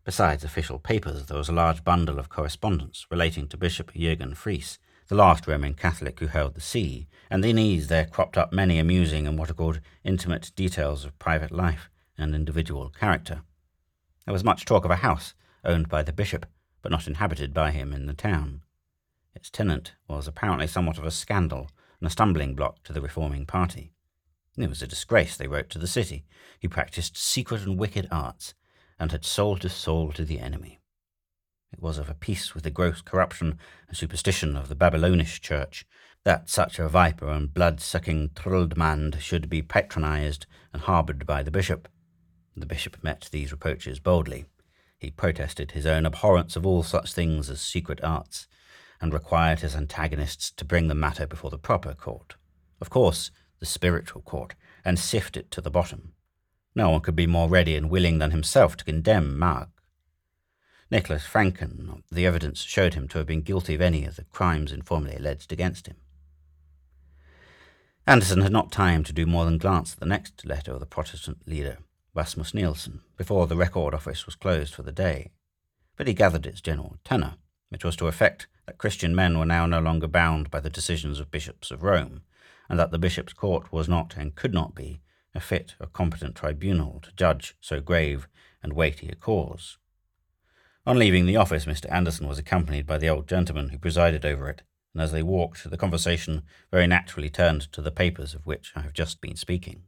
Besides 0.03 0.43
official 0.43 0.77
papers, 0.77 1.25
there 1.25 1.37
was 1.37 1.49
a 1.49 1.53
large 1.53 1.83
bundle 1.83 2.19
of 2.19 2.29
correspondence 2.29 3.07
relating 3.09 3.47
to 3.47 3.57
Bishop 3.57 3.93
Jürgen 3.93 4.35
Friis, 4.35 4.77
the 5.07 5.15
last 5.15 5.47
Roman 5.47 5.73
Catholic 5.73 6.19
who 6.19 6.27
held 6.27 6.55
the 6.55 6.61
see, 6.61 7.07
and 7.29 7.45
in 7.45 7.57
these 7.57 7.87
there 7.87 8.05
cropped 8.05 8.37
up 8.37 8.51
many 8.51 8.79
amusing 8.79 9.27
and 9.27 9.37
what 9.37 9.49
are 9.51 9.55
called 9.55 9.79
intimate 10.03 10.51
details 10.55 11.05
of 11.05 11.17
private 11.19 11.51
life 11.51 11.89
and 12.17 12.33
individual 12.33 12.89
character. 12.89 13.41
There 14.25 14.33
was 14.33 14.43
much 14.43 14.65
talk 14.65 14.83
of 14.85 14.91
a 14.91 14.97
house 14.97 15.35
owned 15.63 15.89
by 15.89 16.01
the 16.01 16.13
bishop, 16.13 16.47
but 16.81 16.91
not 16.91 17.07
inhabited 17.07 17.53
by 17.53 17.71
him 17.71 17.93
in 17.93 18.07
the 18.07 18.13
town. 18.13 18.61
Its 19.35 19.49
tenant 19.49 19.93
was 20.07 20.27
apparently 20.27 20.67
somewhat 20.67 20.97
of 20.97 21.05
a 21.05 21.11
scandal 21.11 21.69
and 21.99 22.07
a 22.07 22.11
stumbling 22.11 22.55
block 22.55 22.83
to 22.83 22.93
the 22.93 23.01
reforming 23.01 23.45
party. 23.45 23.91
It 24.57 24.69
was 24.69 24.81
a 24.81 24.87
disgrace, 24.87 25.35
they 25.35 25.47
wrote, 25.47 25.69
to 25.71 25.79
the 25.79 25.87
city. 25.87 26.25
He 26.59 26.67
practised 26.67 27.17
secret 27.17 27.63
and 27.63 27.77
wicked 27.77 28.07
arts, 28.11 28.53
and 28.97 29.11
had 29.11 29.25
sold 29.25 29.63
his 29.63 29.73
soul 29.73 30.11
to 30.13 30.23
the 30.23 30.39
enemy. 30.39 30.79
It 31.73 31.81
was 31.81 31.97
of 31.97 32.09
a 32.09 32.13
piece 32.13 32.53
with 32.53 32.63
the 32.63 32.71
gross 32.71 33.01
corruption 33.01 33.59
and 33.87 33.97
superstition 33.97 34.55
of 34.55 34.69
the 34.69 34.75
Babylonish 34.75 35.41
church 35.41 35.85
that 36.23 36.49
such 36.49 36.79
a 36.79 36.89
viper 36.89 37.29
and 37.29 37.53
blood-sucking 37.53 38.29
Tröldmand 38.29 39.19
should 39.19 39.49
be 39.49 39.61
patronized 39.61 40.45
and 40.73 40.81
harbored 40.81 41.25
by 41.25 41.43
the 41.43 41.51
bishop. 41.51 41.87
The 42.55 42.65
bishop 42.65 43.03
met 43.03 43.29
these 43.31 43.51
reproaches 43.51 43.99
boldly. 43.99 44.45
He 44.97 45.11
protested 45.11 45.71
his 45.71 45.85
own 45.85 46.05
abhorrence 46.05 46.55
of 46.55 46.65
all 46.65 46.81
such 46.81 47.13
things 47.13 47.49
as 47.49 47.61
secret 47.61 47.99
arts, 48.03 48.47
and 49.01 49.13
required 49.13 49.59
his 49.59 49.75
antagonists 49.75 50.51
to 50.51 50.65
bring 50.65 50.87
the 50.87 50.95
matter 50.95 51.27
before 51.27 51.51
the 51.51 51.57
proper 51.57 51.93
court. 51.93 52.35
Of 52.81 52.89
course, 52.89 53.29
the 53.59 53.65
spiritual 53.65 54.21
court, 54.21 54.55
and 54.83 54.97
sift 54.97 55.37
it 55.37 55.51
to 55.51 55.61
the 55.61 55.69
bottom. 55.69 56.13
No 56.73 56.89
one 56.89 57.01
could 57.01 57.15
be 57.15 57.27
more 57.27 57.49
ready 57.49 57.75
and 57.75 57.89
willing 57.89 58.19
than 58.19 58.31
himself 58.31 58.75
to 58.77 58.85
condemn 58.85 59.37
Mag. 59.37 59.67
Nicholas 60.91 61.25
Francken, 61.25 62.03
the 62.11 62.25
evidence 62.27 62.61
showed 62.61 62.93
him 62.93 63.07
to 63.07 63.17
have 63.17 63.25
been 63.25 63.41
guilty 63.41 63.73
of 63.73 63.81
any 63.81 64.05
of 64.05 64.17
the 64.17 64.23
crimes 64.25 64.71
informally 64.71 65.15
alleged 65.15 65.51
against 65.51 65.87
him. 65.87 65.95
Anderson 68.05 68.41
had 68.41 68.51
not 68.51 68.71
time 68.71 69.03
to 69.03 69.13
do 69.13 69.25
more 69.25 69.45
than 69.45 69.57
glance 69.57 69.93
at 69.93 69.99
the 69.99 70.05
next 70.05 70.45
letter 70.45 70.73
of 70.73 70.79
the 70.79 70.85
Protestant 70.85 71.39
leader, 71.47 71.79
Rasmus 72.13 72.53
Nielsen, 72.53 73.01
before 73.17 73.47
the 73.47 73.55
record 73.55 73.95
office 73.95 74.27
was 74.27 74.35
closed 74.35 74.75
for 74.75 74.83
the 74.83 74.91
day, 74.91 75.31
but 75.97 76.05
he 76.05 76.13
gathered 76.13 76.45
its 76.45 76.61
general 76.61 76.97
tenor, 77.03 77.33
which 77.69 77.83
was 77.83 77.95
to 77.95 78.07
effect 78.07 78.45
that 78.67 78.77
Christian 78.77 79.15
men 79.15 79.39
were 79.39 79.45
now 79.45 79.65
no 79.65 79.79
longer 79.79 80.07
bound 80.07 80.51
by 80.51 80.59
the 80.59 80.69
decisions 80.69 81.19
of 81.19 81.31
bishops 81.31 81.71
of 81.71 81.81
Rome, 81.81 82.21
and 82.69 82.77
that 82.77 82.91
the 82.91 82.99
bishop's 82.99 83.33
court 83.33 83.71
was 83.71 83.89
not 83.89 84.15
and 84.17 84.35
could 84.35 84.53
not 84.53 84.75
be 84.75 85.01
a 85.33 85.39
fit 85.39 85.73
or 85.79 85.87
competent 85.87 86.35
tribunal 86.35 86.99
to 87.01 87.11
judge 87.15 87.55
so 87.59 87.81
grave 87.81 88.27
and 88.61 88.73
weighty 88.73 89.09
a 89.09 89.15
cause. 89.15 89.79
On 90.87 90.99
leaving 90.99 91.25
the 91.25 91.35
office, 91.35 91.65
Mr. 91.65 91.91
Anderson 91.91 92.27
was 92.27 92.37
accompanied 92.37 92.85
by 92.85 92.99
the 92.99 93.09
old 93.09 93.27
gentleman 93.27 93.69
who 93.69 93.79
presided 93.79 94.23
over 94.23 94.47
it, 94.49 94.61
and 94.93 95.01
as 95.01 95.11
they 95.11 95.23
walked, 95.23 95.67
the 95.67 95.77
conversation 95.77 96.43
very 96.71 96.85
naturally 96.85 97.29
turned 97.29 97.61
to 97.71 97.81
the 97.81 97.89
papers 97.89 98.35
of 98.35 98.45
which 98.45 98.71
I 98.75 98.81
have 98.81 98.93
just 98.93 99.19
been 99.19 99.35
speaking. 99.35 99.83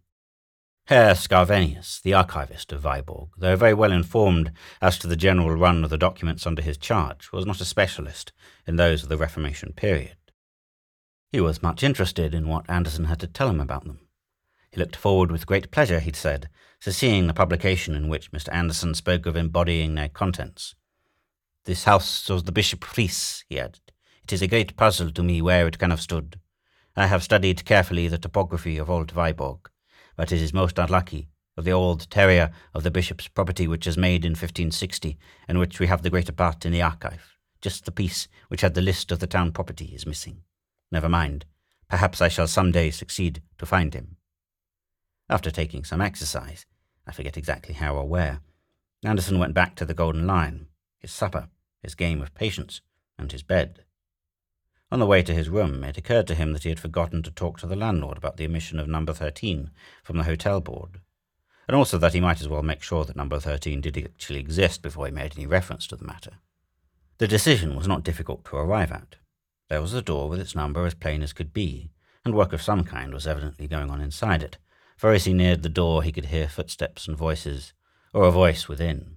Herr 0.88 1.14
Scavenius, 1.14 2.02
the 2.02 2.16
archivist 2.16 2.72
of 2.72 2.82
Viborg, 2.82 3.30
though 3.38 3.56
very 3.56 3.76
well 3.76 3.92
informed 3.92 4.52
as 4.82 4.98
to 4.98 5.08
the 5.08 5.16
general 5.16 5.52
run 5.52 5.84
of 5.84 5.92
the 5.92 6.00
documents 6.00 6.48
under 6.48 6.64
his 6.64 6.78
charge, 6.78 7.32
was 7.32 7.46
not 7.46 7.62
a 7.62 7.66
specialist 7.66 8.32
in 8.66 8.78
those 8.78 9.04
of 9.04 9.10
the 9.10 9.18
Reformation 9.18 9.74
period. 9.74 10.16
He 11.32 11.40
was 11.40 11.62
much 11.62 11.84
interested 11.84 12.34
in 12.34 12.48
what 12.48 12.68
Anderson 12.68 13.06
had 13.06 13.20
to 13.20 13.28
tell 13.28 13.50
him 13.50 13.60
about 13.60 13.84
them. 13.84 14.00
He 14.72 14.80
looked 14.80 14.96
forward 14.96 15.32
with 15.32 15.46
great 15.46 15.70
pleasure, 15.70 16.00
he'd 16.00 16.16
said, 16.16 16.50
to 16.82 16.92
seeing 16.92 17.28
the 17.28 17.34
publication 17.34 17.94
in 17.94 18.08
which 18.08 18.32
Mr. 18.32 18.52
Anderson 18.52 18.96
spoke 18.96 19.28
of 19.28 19.36
embodying 19.36 19.94
their 19.94 20.10
contents. 20.10 20.74
This 21.68 21.84
house 21.84 22.30
was 22.30 22.44
the 22.46 22.54
Bishop 22.54 22.80
Friis, 22.80 23.44
he 23.50 23.60
added. 23.60 23.92
It 24.24 24.32
is 24.32 24.42
a 24.42 24.48
great 24.48 24.78
puzzle 24.78 25.12
to 25.12 25.22
me 25.22 25.42
where 25.42 25.68
it 25.68 25.78
can 25.78 25.90
have 25.90 26.00
stood. 26.00 26.40
I 26.96 27.08
have 27.08 27.24
studied 27.24 27.66
carefully 27.66 28.08
the 28.08 28.18
topography 28.18 28.78
of 28.78 28.90
Old 28.90 29.12
Viborg, 29.12 29.70
but 30.16 30.32
it 30.32 30.42
is 30.42 30.54
most 30.54 30.80
unlucky 30.80 31.28
of 31.58 31.66
the 31.66 31.72
old 31.72 32.10
terrier 32.10 32.52
of 32.74 32.84
the 32.84 32.90
bishop's 32.90 33.28
property 33.28 33.68
which 33.68 33.86
was 33.86 33.98
made 33.98 34.24
in 34.24 34.32
1560, 34.32 35.18
and 35.50 35.60
which 35.60 35.78
we 35.78 35.88
have 35.88 36.04
the 36.04 36.10
greater 36.10 36.32
part 36.32 36.66
in 36.66 36.72
the 36.72 36.82
archive. 36.82 37.38
Just 37.60 37.84
the 37.84 37.92
piece 37.92 38.30
which 38.48 38.62
had 38.62 38.74
the 38.74 38.82
list 38.82 39.12
of 39.12 39.20
the 39.20 39.28
town 39.28 39.52
property 39.52 39.88
is 39.94 40.08
missing. 40.08 40.44
Never 40.90 41.10
mind. 41.10 41.44
Perhaps 41.90 42.22
I 42.22 42.30
shall 42.30 42.48
some 42.48 42.72
day 42.72 42.92
succeed 42.92 43.42
to 43.58 43.66
find 43.66 43.94
him. 43.94 44.16
After 45.30 45.52
taking 45.52 45.84
some 45.84 46.00
exercise, 46.00 46.66
I 47.06 47.12
forget 47.12 47.36
exactly 47.36 47.74
how 47.74 47.96
or 47.96 48.08
where, 48.08 48.40
Anderson 49.04 49.38
went 49.38 49.54
back 49.54 49.76
to 49.76 49.86
the 49.86 49.94
Golden 49.94 50.26
Lion, 50.26 50.68
his 51.00 51.12
supper, 51.12 51.50
his 51.82 51.96
game 51.96 52.22
of 52.22 52.34
patience, 52.34 52.82
and 53.18 53.32
his 53.32 53.44
bed. 53.44 53.84
On 54.92 55.00
the 55.00 55.06
way 55.06 55.22
to 55.22 55.34
his 55.34 55.50
room, 55.50 55.84
it 55.84 55.98
occurred 55.98 56.28
to 56.28 56.36
him 56.36 56.54
that 56.54 56.64
he 56.64 56.70
had 56.70 56.80
forgotten 56.80 57.22
to 57.24 57.32
talk 57.32 57.60
to 57.60 57.68
the 57.68 57.76
landlord 57.76 58.18
about 58.18 58.38
the 58.38 58.46
omission 58.46 58.80
of 58.80 58.88
number 58.88 59.14
13 59.14 59.72
from 60.04 60.18
the 60.18 60.24
hotel 60.24 60.62
board, 60.62 61.02
and 61.68 61.76
also 61.76 61.98
that 61.98 62.14
he 62.14 62.22
might 62.22 62.40
as 62.40 62.48
well 62.48 62.64
make 62.64 62.82
sure 62.82 63.04
that 63.04 63.16
number 63.16 63.40
13 63.40 63.82
did 63.82 63.98
actually 63.98 64.40
exist 64.40 64.82
before 64.82 65.06
he 65.06 65.12
made 65.12 65.34
any 65.36 65.46
reference 65.46 65.88
to 65.88 65.98
the 65.98 66.06
matter. 66.06 66.38
The 67.18 67.28
decision 67.28 67.76
was 67.76 67.88
not 67.88 68.04
difficult 68.04 68.46
to 68.46 68.56
arrive 68.56 68.92
at. 68.92 69.18
There 69.70 69.82
was 69.82 69.92
the 69.92 70.02
door 70.02 70.30
with 70.30 70.40
its 70.40 70.56
number 70.56 70.86
as 70.86 70.94
plain 70.94 71.22
as 71.22 71.34
could 71.34 71.52
be, 71.52 71.90
and 72.24 72.34
work 72.34 72.54
of 72.54 72.62
some 72.62 72.86
kind 72.86 73.14
was 73.14 73.28
evidently 73.28 73.68
going 73.68 73.90
on 73.90 74.00
inside 74.00 74.42
it, 74.42 74.58
for 74.96 75.12
as 75.12 75.26
he 75.26 75.34
neared 75.34 75.64
the 75.64 75.70
door 75.70 76.04
he 76.04 76.12
could 76.14 76.26
hear 76.28 76.48
footsteps 76.48 77.08
and 77.08 77.18
voices, 77.18 77.74
or 78.14 78.24
a 78.24 78.32
voice 78.32 78.70
within. 78.70 79.17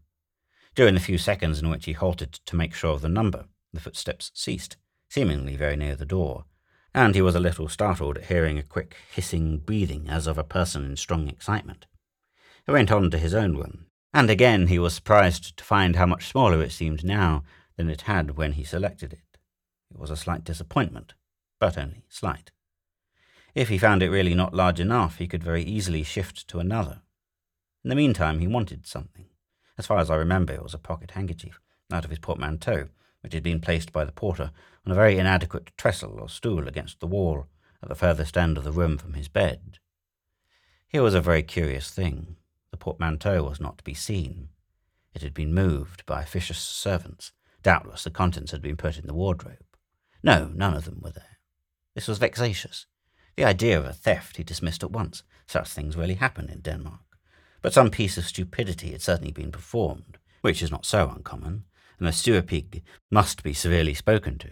During 0.75 0.95
the 0.95 1.01
few 1.01 1.19
seconds 1.19 1.61
in 1.61 1.69
which 1.69 1.87
he 1.87 1.93
halted 1.93 2.33
to 2.33 2.57
make 2.57 2.75
sure 2.75 2.93
of 2.93 3.01
the 3.01 3.09
number, 3.09 3.47
the 3.73 3.81
footsteps 3.81 4.31
ceased, 4.35 4.77
seemingly 5.09 5.57
very 5.57 5.77
near 5.77 5.97
the 5.97 6.07
door, 6.07 6.45
and 6.95 7.15
he 7.15 7.23
was 7.23 7.35
a 7.35 7.41
little 7.41 7.69
startled 7.69 8.19
at 8.19 8.27
hearing 8.27 8.59
a 8.59 8.63
quick 8.63 8.97
hissing 9.13 9.59
breathing 9.59 10.09
as 10.09 10.27
of 10.27 10.39
a 10.39 10.45
person 10.45 10.85
in 10.85 10.97
strong 10.97 11.29
excitement. 11.29 11.87
He 12.67 12.73
went 12.73 12.91
on 12.93 13.11
to 13.11 13.19
his 13.19 13.35
own 13.35 13.57
room, 13.57 13.87
and 14.13 14.31
again 14.31 14.69
he 14.69 14.79
was 14.79 14.95
surprised 14.95 15.57
to 15.57 15.65
find 15.65 15.97
how 15.97 16.07
much 16.07 16.29
smaller 16.29 16.63
it 16.63 16.73
seemed 16.73 17.05
now 17.05 17.43
than 17.77 17.89
it 17.89 18.03
had 18.03 18.37
when 18.37 18.53
he 18.53 18.65
selected 18.65 19.13
it. 19.13 19.39
It 19.91 19.99
was 19.99 20.11
a 20.11 20.17
slight 20.17 20.45
disappointment, 20.45 21.15
but 21.59 21.79
only 21.79 22.05
slight. 22.09 22.53
If 23.55 23.69
he 23.69 23.79
found 23.79 24.03
it 24.03 24.11
really 24.11 24.35
not 24.35 24.55
large 24.55 24.79
enough, 24.79 25.17
he 25.17 25.27
could 25.27 25.43
very 25.43 25.63
easily 25.63 26.05
shift 26.05 26.47
to 26.49 26.61
another. 26.61 27.03
In 27.83 27.89
the 27.89 27.97
meantime, 27.97 28.39
he 28.39 28.47
wanted 28.47 28.87
something. 28.87 29.27
As 29.81 29.87
far 29.87 29.97
as 29.97 30.11
I 30.11 30.17
remember, 30.17 30.53
it 30.53 30.63
was 30.63 30.75
a 30.75 30.79
pocket 30.79 31.13
handkerchief 31.13 31.59
out 31.91 32.05
of 32.05 32.11
his 32.11 32.19
portmanteau, 32.19 32.89
which 33.23 33.33
had 33.33 33.43
been 33.43 33.63
placed 33.63 33.95
by 33.95 34.05
the 34.05 34.13
porter 34.13 34.51
on 34.85 34.93
a 34.93 34.95
very 34.95 35.17
inadequate 35.19 35.71
trestle 35.79 36.21
or 36.21 36.29
stool 36.29 36.69
against 36.69 37.01
the 37.01 37.07
wall 37.07 37.47
at 37.83 37.89
the 37.89 37.95
furthest 37.95 38.37
end 38.37 38.59
of 38.59 38.65
the 38.65 38.73
room 38.73 38.99
from 38.99 39.15
his 39.15 39.29
bed. 39.29 39.79
Here 40.87 41.03
was 41.03 41.15
a 41.15 41.23
very 41.23 41.43
curious 41.43 41.91
thing. 41.91 42.37
The 42.71 42.77
portmanteau 42.77 43.43
was 43.43 43.59
not 43.59 43.79
to 43.79 43.85
be 43.85 43.95
seen. 43.95 44.51
It 45.15 45.23
had 45.23 45.33
been 45.33 45.55
moved 45.55 46.05
by 46.05 46.21
officious 46.21 46.59
servants. 46.59 47.33
Doubtless 47.63 48.05
the 48.05 48.11
contents 48.11 48.53
had 48.53 48.61
been 48.61 48.77
put 48.77 48.99
in 48.99 49.07
the 49.07 49.15
wardrobe. 49.15 49.65
No, 50.23 50.51
none 50.55 50.75
of 50.75 50.85
them 50.85 51.01
were 51.03 51.13
there. 51.13 51.39
This 51.95 52.07
was 52.07 52.19
vexatious. 52.19 52.85
The 53.35 53.47
idea 53.47 53.79
of 53.79 53.87
a 53.87 53.95
theft 53.95 54.37
he 54.37 54.45
dismissed 54.45 54.83
at 54.83 54.91
once. 54.91 55.23
Such 55.47 55.69
things 55.69 55.97
rarely 55.97 56.17
happen 56.17 56.51
in 56.51 56.61
Denmark. 56.61 57.01
But 57.63 57.73
some 57.73 57.91
piece 57.91 58.17
of 58.17 58.27
stupidity 58.27 58.93
had 58.93 59.03
certainly 59.03 59.33
been 59.33 59.53
performed, 59.53 60.19
which 60.41 60.63
is 60.63 60.71
not 60.71 60.87
so 60.87 61.09
uncommon, 61.09 61.65
and 61.99 62.09
the 62.09 62.43
Pige 62.43 62.83
must 63.11 63.43
be 63.43 63.53
severely 63.53 63.95
spoken 63.95 64.39
to. 64.39 64.51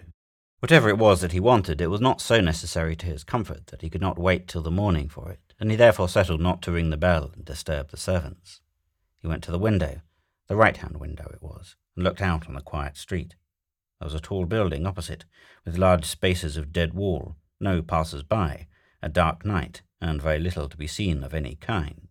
Whatever 0.61 0.88
it 0.88 0.99
was 0.99 1.21
that 1.21 1.33
he 1.33 1.41
wanted, 1.41 1.81
it 1.81 1.87
was 1.87 2.00
not 2.00 2.21
so 2.21 2.41
necessary 2.41 2.97
to 2.97 3.07
his 3.07 3.25
comfort 3.25 3.69
that 3.69 3.83
he 3.83 3.88
could 3.88 4.00
not 4.00 4.19
wait 4.19 4.49
till 4.49 4.62
the 4.62 4.71
morning 4.71 5.09
for 5.09 5.31
it, 5.31 5.55
and 5.61 5.71
he 5.71 5.77
therefore 5.77 6.09
settled 6.09 6.41
not 6.41 6.61
to 6.62 6.73
ring 6.73 6.91
the 6.91 6.97
bell 6.97 7.31
and 7.35 7.45
disturb 7.45 7.88
the 7.91 7.97
servants. 7.97 8.61
He 9.21 9.29
went 9.29 9.43
to 9.45 9.53
the 9.53 9.59
window, 9.59 10.00
the 10.49 10.57
right-hand 10.57 10.97
window 10.99 11.31
it 11.33 11.43
was, 11.43 11.77
and 11.95 12.05
looked 12.05 12.21
out 12.21 12.49
on 12.49 12.55
the 12.55 12.61
quiet 12.61 12.97
street. 12.97 13.37
There 14.00 14.07
was 14.07 14.15
a 14.15 14.21
tall 14.21 14.47
building 14.47 14.85
opposite, 14.87 15.25
with 15.65 15.79
large 15.79 16.05
spaces 16.05 16.57
of 16.57 16.73
dead 16.73 16.93
wall, 16.93 17.37
no 17.61 17.81
passers-by, 17.81 18.67
a 19.03 19.09
dark 19.09 19.45
night, 19.45 19.83
and 20.00 20.21
very 20.21 20.38
little 20.38 20.69
to 20.69 20.77
be 20.77 20.87
seen 20.87 21.23
of 21.23 21.35
any 21.35 21.55
kind. 21.57 22.08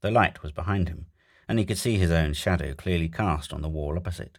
The 0.00 0.10
light 0.10 0.42
was 0.42 0.52
behind 0.52 0.88
him, 0.88 1.06
and 1.48 1.58
he 1.58 1.64
could 1.64 1.78
see 1.78 1.98
his 1.98 2.10
own 2.10 2.34
shadow 2.34 2.74
clearly 2.74 3.08
cast 3.08 3.52
on 3.52 3.62
the 3.62 3.68
wall 3.68 3.96
opposite. 3.96 4.38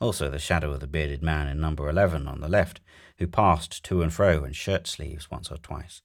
Also 0.00 0.28
the 0.28 0.38
shadow 0.38 0.72
of 0.72 0.80
the 0.80 0.86
bearded 0.86 1.22
man 1.22 1.46
in 1.46 1.60
number 1.60 1.88
eleven 1.88 2.26
on 2.26 2.40
the 2.40 2.48
left, 2.48 2.80
who 3.18 3.26
passed 3.26 3.84
to 3.84 4.02
and 4.02 4.12
fro 4.12 4.44
in 4.44 4.52
shirt 4.52 4.86
sleeves 4.86 5.30
once 5.30 5.50
or 5.50 5.56
twice, 5.58 6.02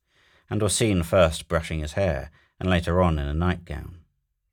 and 0.49 0.61
was 0.61 0.75
seen 0.75 1.03
first 1.03 1.47
brushing 1.47 1.79
his 1.79 1.93
hair, 1.93 2.31
and 2.59 2.69
later 2.69 3.01
on 3.01 3.17
in 3.17 3.27
a 3.27 3.33
nightgown. 3.33 3.99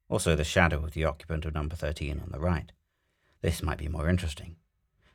Also 0.08 0.34
the 0.34 0.44
shadow 0.44 0.84
of 0.84 0.92
the 0.92 1.04
occupant 1.04 1.44
of 1.44 1.54
number 1.54 1.76
thirteen 1.76 2.20
on 2.20 2.30
the 2.32 2.40
right. 2.40 2.72
This 3.42 3.62
might 3.62 3.78
be 3.78 3.88
more 3.88 4.08
interesting. 4.08 4.56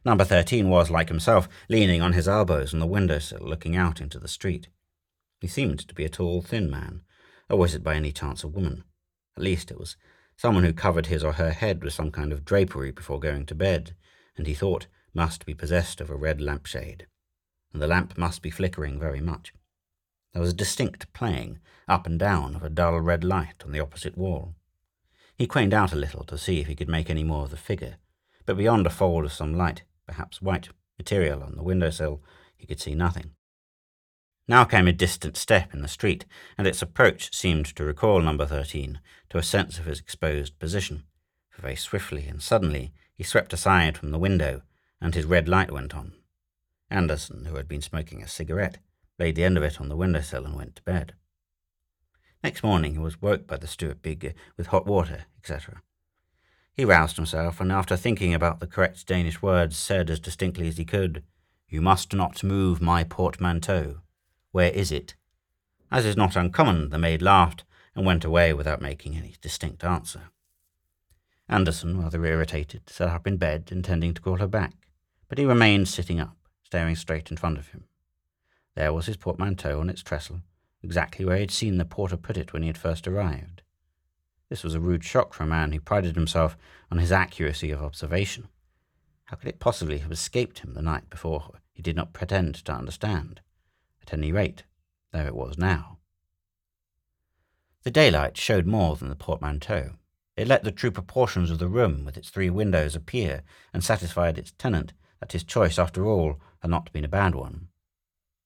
Number 0.05 0.23
thirteen 0.23 0.69
was, 0.69 0.89
like 0.89 1.09
himself, 1.09 1.49
leaning 1.67 2.01
on 2.01 2.13
his 2.13 2.27
elbows 2.27 2.73
on 2.73 2.79
the 2.79 2.87
window 2.87 3.19
sill, 3.19 3.41
looking 3.41 3.75
out 3.75 3.99
into 3.99 4.19
the 4.19 4.27
street. 4.27 4.69
He 5.41 5.47
seemed 5.47 5.79
to 5.79 5.95
be 5.95 6.05
a 6.05 6.09
tall, 6.09 6.41
thin 6.41 6.69
man, 6.69 7.01
or 7.49 7.57
was 7.57 7.75
it 7.75 7.83
by 7.83 7.95
any 7.95 8.11
chance 8.11 8.43
a 8.43 8.47
woman? 8.47 8.83
At 9.39 9.43
least 9.43 9.71
it 9.71 9.79
was 9.79 9.95
someone 10.35 10.65
who 10.65 10.73
covered 10.73 11.05
his 11.05 11.23
or 11.23 11.31
her 11.31 11.53
head 11.53 11.81
with 11.81 11.93
some 11.93 12.11
kind 12.11 12.33
of 12.33 12.43
drapery 12.43 12.91
before 12.91 13.21
going 13.21 13.45
to 13.45 13.55
bed, 13.55 13.95
and 14.35 14.45
he 14.45 14.53
thought 14.53 14.87
must 15.13 15.45
be 15.45 15.53
possessed 15.53 16.01
of 16.01 16.09
a 16.09 16.15
red 16.17 16.41
lampshade. 16.41 17.07
And 17.71 17.81
the 17.81 17.87
lamp 17.87 18.17
must 18.17 18.41
be 18.41 18.49
flickering 18.49 18.99
very 18.99 19.21
much. 19.21 19.53
There 20.33 20.41
was 20.41 20.51
a 20.51 20.53
distinct 20.53 21.13
playing 21.13 21.59
up 21.87 22.05
and 22.05 22.19
down 22.19 22.53
of 22.53 22.63
a 22.63 22.69
dull 22.69 22.99
red 22.99 23.23
light 23.23 23.63
on 23.63 23.71
the 23.71 23.79
opposite 23.79 24.17
wall. 24.17 24.55
He 25.37 25.47
craned 25.47 25.73
out 25.73 25.93
a 25.93 25.95
little 25.95 26.25
to 26.25 26.37
see 26.37 26.59
if 26.59 26.67
he 26.67 26.75
could 26.75 26.89
make 26.89 27.09
any 27.09 27.23
more 27.23 27.45
of 27.45 27.51
the 27.51 27.55
figure, 27.55 27.95
but 28.45 28.57
beyond 28.57 28.85
a 28.85 28.89
fold 28.89 29.23
of 29.23 29.31
some 29.31 29.53
light, 29.53 29.83
perhaps 30.05 30.41
white, 30.41 30.67
material 30.97 31.43
on 31.43 31.55
the 31.55 31.63
window 31.63 31.91
sill, 31.91 32.21
he 32.57 32.67
could 32.67 32.81
see 32.81 32.93
nothing. 32.93 33.31
Now 34.49 34.65
came 34.65 34.87
a 34.87 34.91
distant 34.91 35.37
step 35.37 35.75
in 35.75 35.83
the 35.83 35.87
street, 35.87 36.25
and 36.57 36.65
its 36.65 36.81
approach 36.81 37.31
seemed 37.35 37.67
to 37.67 37.83
recall 37.83 38.19
number 38.19 38.47
thirteen 38.47 38.99
to 39.29 39.37
a 39.37 39.43
sense 39.43 39.77
of 39.77 39.85
his 39.85 39.99
exposed 39.99 40.57
position, 40.57 41.03
for 41.51 41.61
very 41.61 41.75
swiftly 41.75 42.25
and 42.25 42.41
suddenly 42.41 42.91
he 43.13 43.23
swept 43.23 43.53
aside 43.53 43.95
from 43.95 44.09
the 44.09 44.17
window, 44.17 44.63
and 44.99 45.13
his 45.13 45.25
red 45.25 45.47
light 45.47 45.71
went 45.71 45.93
on. 45.93 46.13
Anderson, 46.89 47.45
who 47.45 47.57
had 47.57 47.67
been 47.67 47.83
smoking 47.83 48.23
a 48.23 48.27
cigarette, 48.27 48.79
laid 49.19 49.35
the 49.35 49.43
end 49.43 49.55
of 49.55 49.61
it 49.61 49.79
on 49.79 49.87
the 49.87 49.95
window 49.95 50.19
sill 50.19 50.47
and 50.47 50.55
went 50.55 50.77
to 50.77 50.81
bed. 50.81 51.13
Next 52.43 52.63
morning 52.63 52.93
he 52.93 52.99
was 52.99 53.21
woke 53.21 53.45
by 53.45 53.57
the 53.57 53.67
Stuepige 53.67 54.31
uh, 54.31 54.33
with 54.57 54.67
hot 54.67 54.87
water, 54.87 55.25
etc. 55.37 55.83
He 56.73 56.85
roused 56.85 57.17
himself, 57.17 57.61
and 57.61 57.71
after 57.71 57.95
thinking 57.95 58.33
about 58.33 58.61
the 58.61 58.65
correct 58.65 59.05
Danish 59.05 59.43
words, 59.43 59.77
said 59.77 60.09
as 60.09 60.19
distinctly 60.19 60.67
as 60.67 60.77
he 60.77 60.85
could, 60.85 61.23
You 61.67 61.83
must 61.83 62.15
not 62.15 62.43
move 62.43 62.81
my 62.81 63.03
portmanteau. 63.03 63.97
Where 64.51 64.71
is 64.71 64.91
it? 64.91 65.15
As 65.91 66.05
is 66.05 66.17
not 66.17 66.35
uncommon, 66.35 66.89
the 66.89 66.97
maid 66.97 67.21
laughed 67.21 67.63
and 67.95 68.05
went 68.05 68.25
away 68.25 68.53
without 68.53 68.81
making 68.81 69.15
any 69.15 69.35
distinct 69.41 69.83
answer. 69.83 70.29
Anderson, 71.47 71.99
rather 71.99 72.23
irritated, 72.25 72.89
sat 72.89 73.09
up 73.09 73.25
in 73.25 73.37
bed, 73.37 73.69
intending 73.71 74.13
to 74.13 74.21
call 74.21 74.37
her 74.37 74.47
back, 74.47 74.73
but 75.27 75.37
he 75.37 75.45
remained 75.45 75.87
sitting 75.87 76.19
up, 76.19 76.37
staring 76.63 76.95
straight 76.95 77.31
in 77.31 77.37
front 77.37 77.57
of 77.57 77.69
him. 77.69 77.85
There 78.75 78.93
was 78.93 79.07
his 79.07 79.17
portmanteau 79.17 79.79
on 79.79 79.89
its 79.89 80.03
trestle, 80.03 80.41
exactly 80.83 81.25
where 81.25 81.37
he 81.37 81.41
had 81.41 81.51
seen 81.51 81.77
the 81.77 81.85
porter 81.85 82.17
put 82.17 82.37
it 82.37 82.53
when 82.53 82.61
he 82.61 82.67
had 82.67 82.77
first 82.77 83.07
arrived. 83.07 83.63
This 84.49 84.63
was 84.63 84.73
a 84.73 84.79
rude 84.79 85.03
shock 85.03 85.33
for 85.33 85.43
a 85.43 85.47
man 85.47 85.71
who 85.71 85.79
prided 85.79 86.15
himself 86.15 86.57
on 86.91 86.97
his 86.97 87.11
accuracy 87.11 87.71
of 87.71 87.83
observation. 87.83 88.47
How 89.25 89.37
could 89.37 89.47
it 89.47 89.59
possibly 89.59 89.99
have 89.99 90.11
escaped 90.11 90.59
him 90.59 90.73
the 90.73 90.81
night 90.81 91.09
before 91.09 91.51
he 91.71 91.83
did 91.83 91.95
not 91.95 92.13
pretend 92.13 92.55
to 92.65 92.71
understand? 92.71 93.41
At 94.09 94.17
any 94.17 94.31
rate, 94.31 94.63
there 95.11 95.27
it 95.27 95.35
was 95.35 95.55
now. 95.59 95.99
The 97.83 97.91
daylight 97.91 98.37
showed 98.37 98.65
more 98.65 98.95
than 98.95 99.07
the 99.07 99.15
portmanteau. 99.15 99.97
It 100.35 100.47
let 100.47 100.63
the 100.63 100.71
true 100.71 100.89
proportions 100.89 101.51
of 101.51 101.59
the 101.59 101.67
room 101.67 102.05
with 102.05 102.17
its 102.17 102.31
three 102.31 102.49
windows 102.49 102.95
appear, 102.95 103.43
and 103.71 103.83
satisfied 103.83 104.39
its 104.39 104.51
tenant 104.57 104.93
that 105.19 105.33
his 105.33 105.43
choice, 105.43 105.77
after 105.77 106.07
all, 106.07 106.41
had 106.63 106.71
not 106.71 106.91
been 106.91 107.05
a 107.05 107.07
bad 107.07 107.35
one. 107.35 107.67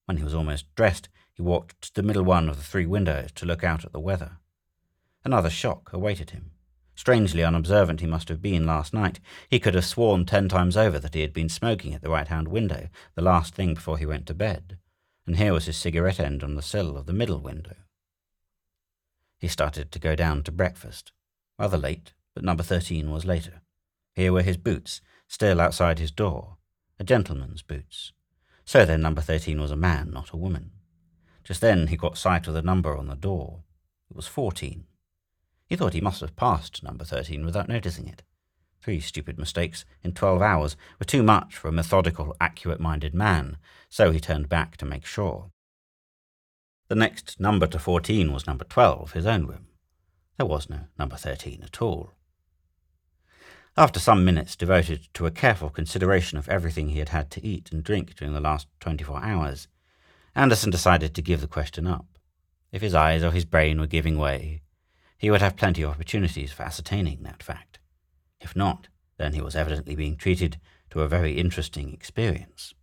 When 0.04 0.18
he 0.18 0.24
was 0.26 0.34
almost 0.34 0.66
dressed, 0.76 1.08
he 1.32 1.42
walked 1.42 1.82
to 1.84 1.94
the 1.94 2.04
middle 2.04 2.24
one 2.24 2.50
of 2.50 2.58
the 2.58 2.64
three 2.64 2.86
windows 2.86 3.32
to 3.36 3.46
look 3.46 3.64
out 3.64 3.86
at 3.86 3.94
the 3.94 4.02
weather. 4.02 4.40
Another 5.24 5.50
shock 5.50 5.94
awaited 5.94 6.32
him. 6.32 6.52
Strangely 6.94 7.42
unobservant 7.42 8.02
he 8.02 8.06
must 8.06 8.28
have 8.28 8.42
been 8.42 8.66
last 8.66 8.94
night. 8.94 9.22
He 9.48 9.62
could 9.62 9.76
have 9.76 9.86
sworn 9.86 10.26
ten 10.26 10.50
times 10.50 10.76
over 10.76 11.00
that 11.00 11.14
he 11.14 11.22
had 11.22 11.32
been 11.32 11.48
smoking 11.48 11.94
at 11.94 12.02
the 12.02 12.10
right-hand 12.10 12.50
window, 12.50 12.90
the 13.16 13.22
last 13.22 13.56
thing 13.56 13.76
before 13.76 13.98
he 13.98 14.06
went 14.06 14.26
to 14.26 14.34
bed 14.34 14.78
and 15.26 15.38
here 15.38 15.54
was 15.54 15.66
his 15.66 15.78
cigarette 15.78 16.20
end 16.20 16.44
on 16.44 16.56
the 16.56 16.62
sill 16.62 16.98
of 16.98 17.06
the 17.06 17.14
middle 17.14 17.40
window. 17.40 17.76
He 19.40 19.48
started 19.48 19.92
to 19.92 20.00
go 20.00 20.16
down 20.16 20.44
to 20.44 20.52
breakfast. 20.52 21.12
Rather 21.60 21.78
late, 21.78 22.14
but 22.34 22.44
number 22.44 22.64
13 22.64 23.12
was 23.12 23.26
later. 23.26 23.62
Here 24.14 24.32
were 24.32 24.42
his 24.42 24.58
boots, 24.58 25.02
still 25.28 25.60
outside 25.60 26.00
his 26.00 26.12
door. 26.12 26.58
A 27.00 27.04
gentleman's 27.04 27.62
boots. 27.62 28.14
So 28.66 28.86
then 28.86 29.02
number 29.02 29.22
13 29.22 29.60
was 29.60 29.72
a 29.72 29.76
man, 29.76 30.12
not 30.12 30.32
a 30.32 30.38
woman. 30.38 30.72
Just 31.44 31.62
then 31.62 31.88
he 31.88 31.98
caught 31.98 32.18
sight 32.18 32.48
of 32.48 32.54
the 32.54 32.62
number 32.62 32.96
on 32.96 33.08
the 33.08 33.16
door. 33.16 33.64
It 34.10 34.16
was 34.16 34.28
14. 34.28 34.86
He 35.68 35.76
thought 35.76 35.94
he 35.94 36.02
must 36.02 36.22
have 36.22 36.36
passed 36.36 36.84
number 36.84 37.04
13 37.04 37.46
without 37.46 37.68
noticing 37.68 38.08
it. 38.08 38.24
Three 38.84 39.00
stupid 39.00 39.40
mistakes 39.40 39.86
in 40.04 40.12
twelve 40.12 40.42
hours 40.42 40.76
were 41.00 41.06
too 41.06 41.24
much 41.24 41.56
for 41.56 41.70
a 41.70 41.72
methodical, 41.72 42.36
accurate-minded 42.42 43.16
man, 43.16 43.56
so 43.88 44.12
he 44.12 44.20
turned 44.20 44.50
back 44.50 44.76
to 44.76 44.86
make 44.86 45.06
sure. 45.06 45.52
The 46.90 46.96
next 46.96 47.40
number 47.40 47.66
to 47.68 47.80
fourteen 47.80 48.34
was 48.34 48.46
number 48.46 48.66
twelve, 48.66 49.14
his 49.14 49.26
own 49.26 49.46
room. 49.46 49.68
There 50.38 50.46
was 50.46 50.70
no 50.70 50.82
number 51.00 51.16
thirteen 51.16 51.64
at 51.64 51.82
all. 51.82 52.12
After 53.78 54.02
some 54.02 54.26
minutes 54.26 54.58
devoted 54.58 55.08
to 55.14 55.28
a 55.28 55.32
careful 55.32 55.70
consideration 55.70 56.38
of 56.38 56.50
everything 56.50 56.90
he 56.90 57.00
had 57.00 57.10
had 57.10 57.32
to 57.32 57.46
eat 57.46 57.72
and 57.72 57.86
drink 57.86 58.16
during 58.16 58.34
the 58.34 58.42
last 58.42 58.68
twenty-four 58.82 59.24
hours, 59.24 59.70
Anderson 60.36 60.72
decided 60.72 61.16
to 61.16 61.22
give 61.22 61.40
the 61.40 61.48
question 61.48 61.88
up. 61.88 62.06
If 62.74 62.82
his 62.82 62.94
eyes 62.94 63.24
or 63.24 63.32
his 63.32 63.46
brain 63.46 63.80
were 63.80 63.88
giving 63.88 64.18
way, 64.18 64.62
he 65.18 65.32
would 65.32 65.42
have 65.42 65.56
plenty 65.56 65.84
of 65.84 65.92
opportunities 65.92 66.52
for 66.52 66.64
ascertaining 66.64 67.24
that 67.24 67.42
fact. 67.42 67.80
Not, 68.56 68.88
then 69.18 69.34
he 69.34 69.42
was 69.42 69.56
evidently 69.56 69.96
being 69.96 70.16
treated 70.16 70.60
to 70.90 71.02
a 71.02 71.08
very 71.08 71.34
interesting 71.34 71.94
experience. 71.94 72.74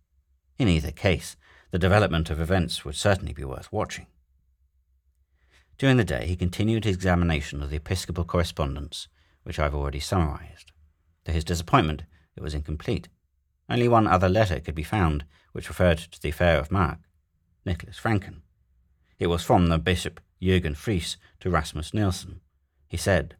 In 0.57 0.67
either 0.67 0.91
case, 0.91 1.35
the 1.71 1.79
development 1.79 2.29
of 2.29 2.39
events 2.39 2.83
would 2.83 2.95
certainly 2.95 3.33
be 3.33 3.43
worth 3.43 3.71
watching. 3.71 4.07
During 5.77 5.97
the 5.97 6.03
day, 6.03 6.27
he 6.27 6.35
continued 6.35 6.83
his 6.83 6.95
examination 6.95 7.63
of 7.63 7.69
the 7.69 7.77
episcopal 7.77 8.23
correspondence, 8.23 9.07
which 9.43 9.57
I've 9.57 9.73
already 9.73 9.99
summarized. 9.99 10.71
To 11.25 11.31
his 11.31 11.43
disappointment, 11.43 12.03
it 12.35 12.43
was 12.43 12.53
incomplete. 12.53 13.07
Only 13.69 13.87
one 13.87 14.07
other 14.07 14.29
letter 14.29 14.59
could 14.59 14.75
be 14.75 14.83
found, 14.83 15.25
which 15.53 15.69
referred 15.69 15.97
to 15.97 16.21
the 16.21 16.29
affair 16.29 16.59
of 16.59 16.71
Mag, 16.71 16.97
Nicholas 17.65 17.97
Francken. 17.97 18.41
It 19.17 19.27
was 19.27 19.43
from 19.43 19.67
the 19.67 19.79
Bishop 19.79 20.19
Jürgen 20.41 20.75
Friis 20.75 21.15
to 21.39 21.49
Rasmus 21.49 21.93
Nielsen. 21.93 22.41
He 22.87 22.97
said, 22.97 23.35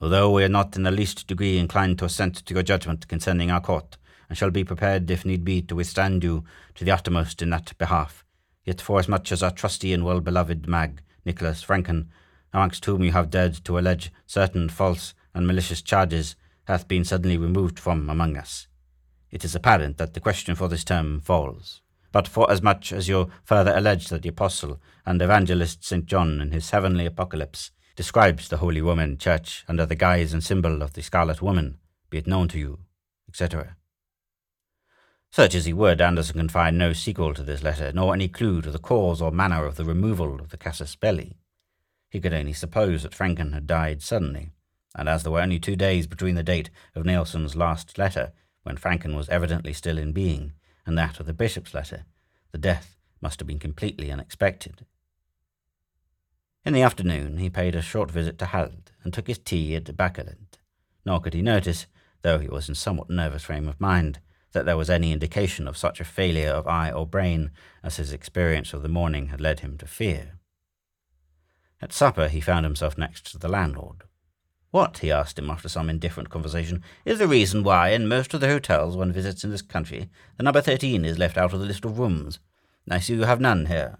Although 0.00 0.32
we 0.32 0.44
are 0.44 0.48
not 0.48 0.76
in 0.76 0.82
the 0.82 0.90
least 0.90 1.26
degree 1.26 1.58
inclined 1.58 1.98
to 1.98 2.04
assent 2.04 2.36
to 2.46 2.54
your 2.54 2.62
judgment 2.62 3.08
concerning 3.08 3.50
our 3.50 3.60
court, 3.60 3.96
and 4.28 4.36
shall 4.36 4.50
be 4.50 4.64
prepared, 4.64 5.10
if 5.10 5.24
need 5.24 5.44
be, 5.44 5.62
to 5.62 5.74
withstand 5.74 6.24
you 6.24 6.44
to 6.74 6.84
the 6.84 6.90
uttermost 6.90 7.42
in 7.42 7.50
that 7.50 7.76
behalf, 7.78 8.24
yet 8.64 8.80
forasmuch 8.80 9.30
as 9.32 9.42
our 9.42 9.50
trusty 9.50 9.92
and 9.92 10.04
well-beloved 10.04 10.66
mag, 10.66 11.02
Nicholas 11.24 11.62
Francken, 11.62 12.08
amongst 12.52 12.84
whom 12.84 13.02
you 13.02 13.12
have 13.12 13.30
dared 13.30 13.64
to 13.64 13.78
allege 13.78 14.12
certain 14.26 14.68
false 14.68 15.14
and 15.34 15.46
malicious 15.46 15.82
charges, 15.82 16.36
hath 16.64 16.88
been 16.88 17.04
suddenly 17.04 17.36
removed 17.36 17.78
from 17.78 18.08
among 18.08 18.36
us, 18.36 18.66
it 19.34 19.44
is 19.44 19.54
apparent 19.54 19.98
that 19.98 20.14
the 20.14 20.20
question 20.20 20.54
for 20.54 20.68
this 20.68 20.84
term 20.84 21.20
falls. 21.20 21.82
But 22.12 22.28
forasmuch 22.28 22.92
as 22.92 23.08
you 23.08 23.30
further 23.42 23.74
allege 23.76 24.08
that 24.08 24.22
the 24.22 24.28
Apostle 24.28 24.80
and 25.04 25.20
Evangelist 25.20 25.84
St. 25.84 26.06
John 26.06 26.40
in 26.40 26.52
his 26.52 26.70
heavenly 26.70 27.04
apocalypse 27.04 27.72
describes 27.96 28.48
the 28.48 28.56
Holy 28.56 28.80
Roman 28.80 29.16
Church 29.16 29.64
under 29.68 29.86
the 29.86 29.94
guise 29.94 30.32
and 30.32 30.42
symbol 30.42 30.82
of 30.82 30.94
the 30.94 31.02
Scarlet 31.02 31.40
Woman, 31.40 31.78
be 32.10 32.18
it 32.18 32.26
known 32.26 32.48
to 32.48 32.58
you, 32.58 32.80
etc. 33.28 33.76
Search 35.30 35.54
as 35.54 35.64
he 35.64 35.72
would, 35.72 36.00
Anderson 36.00 36.36
can 36.36 36.48
find 36.48 36.78
no 36.78 36.92
sequel 36.92 37.34
to 37.34 37.42
this 37.42 37.62
letter, 37.62 37.92
nor 37.92 38.14
any 38.14 38.28
clue 38.28 38.62
to 38.62 38.70
the 38.70 38.78
cause 38.78 39.20
or 39.20 39.30
manner 39.30 39.64
of 39.64 39.76
the 39.76 39.84
removal 39.84 40.40
of 40.40 40.50
the 40.50 40.56
casus 40.56 40.94
belli. 40.94 41.38
He 42.08 42.20
could 42.20 42.32
only 42.32 42.52
suppose 42.52 43.02
that 43.02 43.14
Francken 43.14 43.52
had 43.52 43.66
died 43.66 44.02
suddenly, 44.02 44.50
and 44.94 45.08
as 45.08 45.22
there 45.22 45.32
were 45.32 45.40
only 45.40 45.58
two 45.58 45.74
days 45.74 46.06
between 46.06 46.36
the 46.36 46.44
date 46.44 46.70
of 46.94 47.04
Nielsen's 47.04 47.56
last 47.56 47.98
letter, 47.98 48.32
when 48.62 48.76
Francken 48.76 49.16
was 49.16 49.28
evidently 49.28 49.72
still 49.72 49.98
in 49.98 50.12
being, 50.12 50.52
and 50.86 50.96
that 50.96 51.18
of 51.18 51.26
the 51.26 51.32
bishop's 51.32 51.74
letter, 51.74 52.04
the 52.52 52.58
death 52.58 52.96
must 53.20 53.40
have 53.40 53.46
been 53.46 53.58
completely 53.58 54.12
unexpected. 54.12 54.86
In 56.64 56.72
the 56.72 56.82
afternoon, 56.82 57.36
he 57.36 57.50
paid 57.50 57.74
a 57.74 57.82
short 57.82 58.10
visit 58.10 58.38
to 58.38 58.46
Hald 58.46 58.90
and 59.02 59.12
took 59.12 59.26
his 59.26 59.38
tea 59.38 59.76
at 59.76 59.84
Baekkelund. 59.84 60.58
Nor 61.04 61.20
could 61.20 61.34
he 61.34 61.42
notice, 61.42 61.86
though 62.22 62.38
he 62.38 62.48
was 62.48 62.70
in 62.70 62.74
somewhat 62.74 63.10
nervous 63.10 63.42
frame 63.42 63.68
of 63.68 63.80
mind, 63.80 64.20
that 64.52 64.64
there 64.64 64.76
was 64.76 64.88
any 64.88 65.12
indication 65.12 65.68
of 65.68 65.76
such 65.76 66.00
a 66.00 66.04
failure 66.04 66.52
of 66.52 66.66
eye 66.66 66.90
or 66.90 67.06
brain 67.06 67.50
as 67.82 67.96
his 67.96 68.12
experience 68.12 68.72
of 68.72 68.82
the 68.82 68.88
morning 68.88 69.26
had 69.26 69.42
led 69.42 69.60
him 69.60 69.76
to 69.76 69.86
fear. 69.86 70.38
At 71.82 71.92
supper 71.92 72.28
he 72.28 72.40
found 72.40 72.64
himself 72.64 72.96
next 72.96 73.30
to 73.32 73.38
the 73.38 73.48
landlord. 73.48 74.04
What, 74.70 74.98
he 74.98 75.12
asked 75.12 75.38
him 75.38 75.50
after 75.50 75.68
some 75.68 75.90
indifferent 75.90 76.30
conversation, 76.30 76.82
is 77.04 77.18
the 77.18 77.28
reason 77.28 77.62
why 77.62 77.90
in 77.90 78.08
most 78.08 78.32
of 78.32 78.40
the 78.40 78.48
hotels 78.48 78.96
one 78.96 79.12
visits 79.12 79.44
in 79.44 79.50
this 79.50 79.60
country 79.60 80.08
the 80.38 80.42
number 80.42 80.62
thirteen 80.62 81.04
is 81.04 81.18
left 81.18 81.36
out 81.36 81.52
of 81.52 81.60
the 81.60 81.66
list 81.66 81.84
of 81.84 81.98
rooms? 81.98 82.38
I 82.90 83.00
see 83.00 83.14
you 83.14 83.24
have 83.24 83.40
none 83.40 83.66
here. 83.66 83.98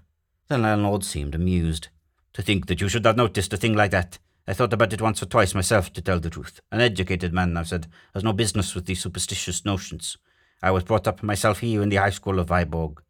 The 0.48 0.56
landlord 0.56 1.04
seemed 1.04 1.34
amused. 1.34 1.88
To 2.34 2.42
think 2.42 2.66
that 2.66 2.80
you 2.80 2.88
should 2.88 3.04
have 3.04 3.16
noticed 3.16 3.52
a 3.52 3.56
thing 3.56 3.74
like 3.74 3.92
that. 3.92 4.18
I 4.46 4.52
thought 4.52 4.72
about 4.72 4.92
it 4.92 5.00
once 5.00 5.22
or 5.22 5.26
twice 5.26 5.54
myself, 5.54 5.92
to 5.94 6.02
tell 6.02 6.20
the 6.20 6.28
truth. 6.28 6.60
An 6.70 6.80
educated 6.80 7.32
man, 7.32 7.56
I've 7.56 7.68
said, 7.68 7.86
has 8.12 8.22
no 8.22 8.32
business 8.32 8.74
with 8.74 8.86
these 8.86 9.00
superstitious 9.00 9.64
notions. 9.64 10.18
I 10.62 10.70
was 10.70 10.84
brought 10.84 11.06
up 11.06 11.22
myself 11.22 11.60
here 11.60 11.82
in 11.82 11.88
the 11.88 11.96
High 11.96 12.10
School 12.10 12.38
of 12.38 12.48
Viborg, 12.48 13.02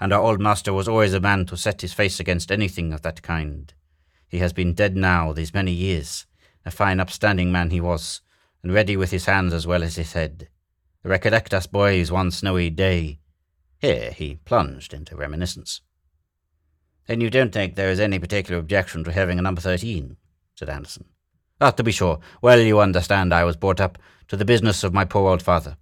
and 0.00 0.12
our 0.12 0.20
old 0.20 0.40
master 0.40 0.72
was 0.72 0.88
always 0.88 1.14
a 1.14 1.20
man 1.20 1.46
to 1.46 1.56
set 1.56 1.80
his 1.80 1.92
face 1.92 2.20
against 2.20 2.50
anything 2.50 2.92
of 2.92 3.02
that 3.02 3.22
kind. 3.22 3.72
He 4.28 4.38
has 4.38 4.52
been 4.52 4.74
dead 4.74 4.96
now 4.96 5.32
these 5.32 5.54
many 5.54 5.72
years. 5.72 6.26
A 6.64 6.70
fine 6.70 7.00
upstanding 7.00 7.52
man 7.52 7.70
he 7.70 7.80
was, 7.80 8.20
and 8.62 8.74
ready 8.74 8.96
with 8.96 9.10
his 9.12 9.26
hands 9.26 9.54
as 9.54 9.66
well 9.66 9.82
as 9.82 9.96
his 9.96 10.12
head. 10.12 10.48
Recollect 11.04 11.54
us 11.54 11.66
boys 11.66 12.10
one 12.10 12.30
snowy 12.30 12.70
day. 12.70 13.20
Here 13.78 14.10
he 14.10 14.36
plunged 14.44 14.92
into 14.92 15.16
reminiscence. 15.16 15.82
Then 17.06 17.20
you 17.20 17.30
don't 17.30 17.52
think 17.52 17.74
there 17.74 17.90
is 17.90 18.00
any 18.00 18.18
particular 18.18 18.58
objection 18.58 19.04
to 19.04 19.12
having 19.12 19.38
a 19.38 19.42
number 19.42 19.60
thirteen? 19.60 20.16
said 20.54 20.68
Anderson. 20.68 21.06
Ah, 21.60 21.70
to 21.70 21.82
be 21.82 21.92
sure. 21.92 22.20
Well, 22.40 22.60
you 22.60 22.80
understand 22.80 23.32
I 23.32 23.44
was 23.44 23.56
brought 23.56 23.80
up 23.80 23.98
to 24.28 24.36
the 24.36 24.44
business 24.44 24.84
of 24.84 24.92
my 24.92 25.04
poor 25.04 25.30
old 25.30 25.42
father. 25.42 25.76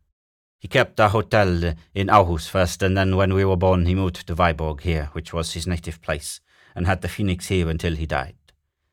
He 0.59 0.69
kept 0.69 1.01
a 1.01 1.09
hotel 1.09 1.75
in 1.95 2.09
Aarhus 2.09 2.49
first, 2.49 2.83
and 2.83 2.97
then 2.97 3.17
when 3.17 3.33
we 3.33 3.45
were 3.45 3.57
born 3.57 3.87
he 3.87 3.95
moved 3.95 4.27
to 4.27 4.35
Viborg 4.35 4.83
here, 4.83 5.09
which 5.13 5.33
was 5.33 5.55
his 5.55 5.67
native 5.67 6.03
place, 6.03 6.41
and 6.75 6.87
had 6.87 7.01
the 7.01 7.09
Phoenix 7.09 7.49
here 7.49 7.69
until 7.71 7.97
he 7.97 8.07
died. 8.07 8.37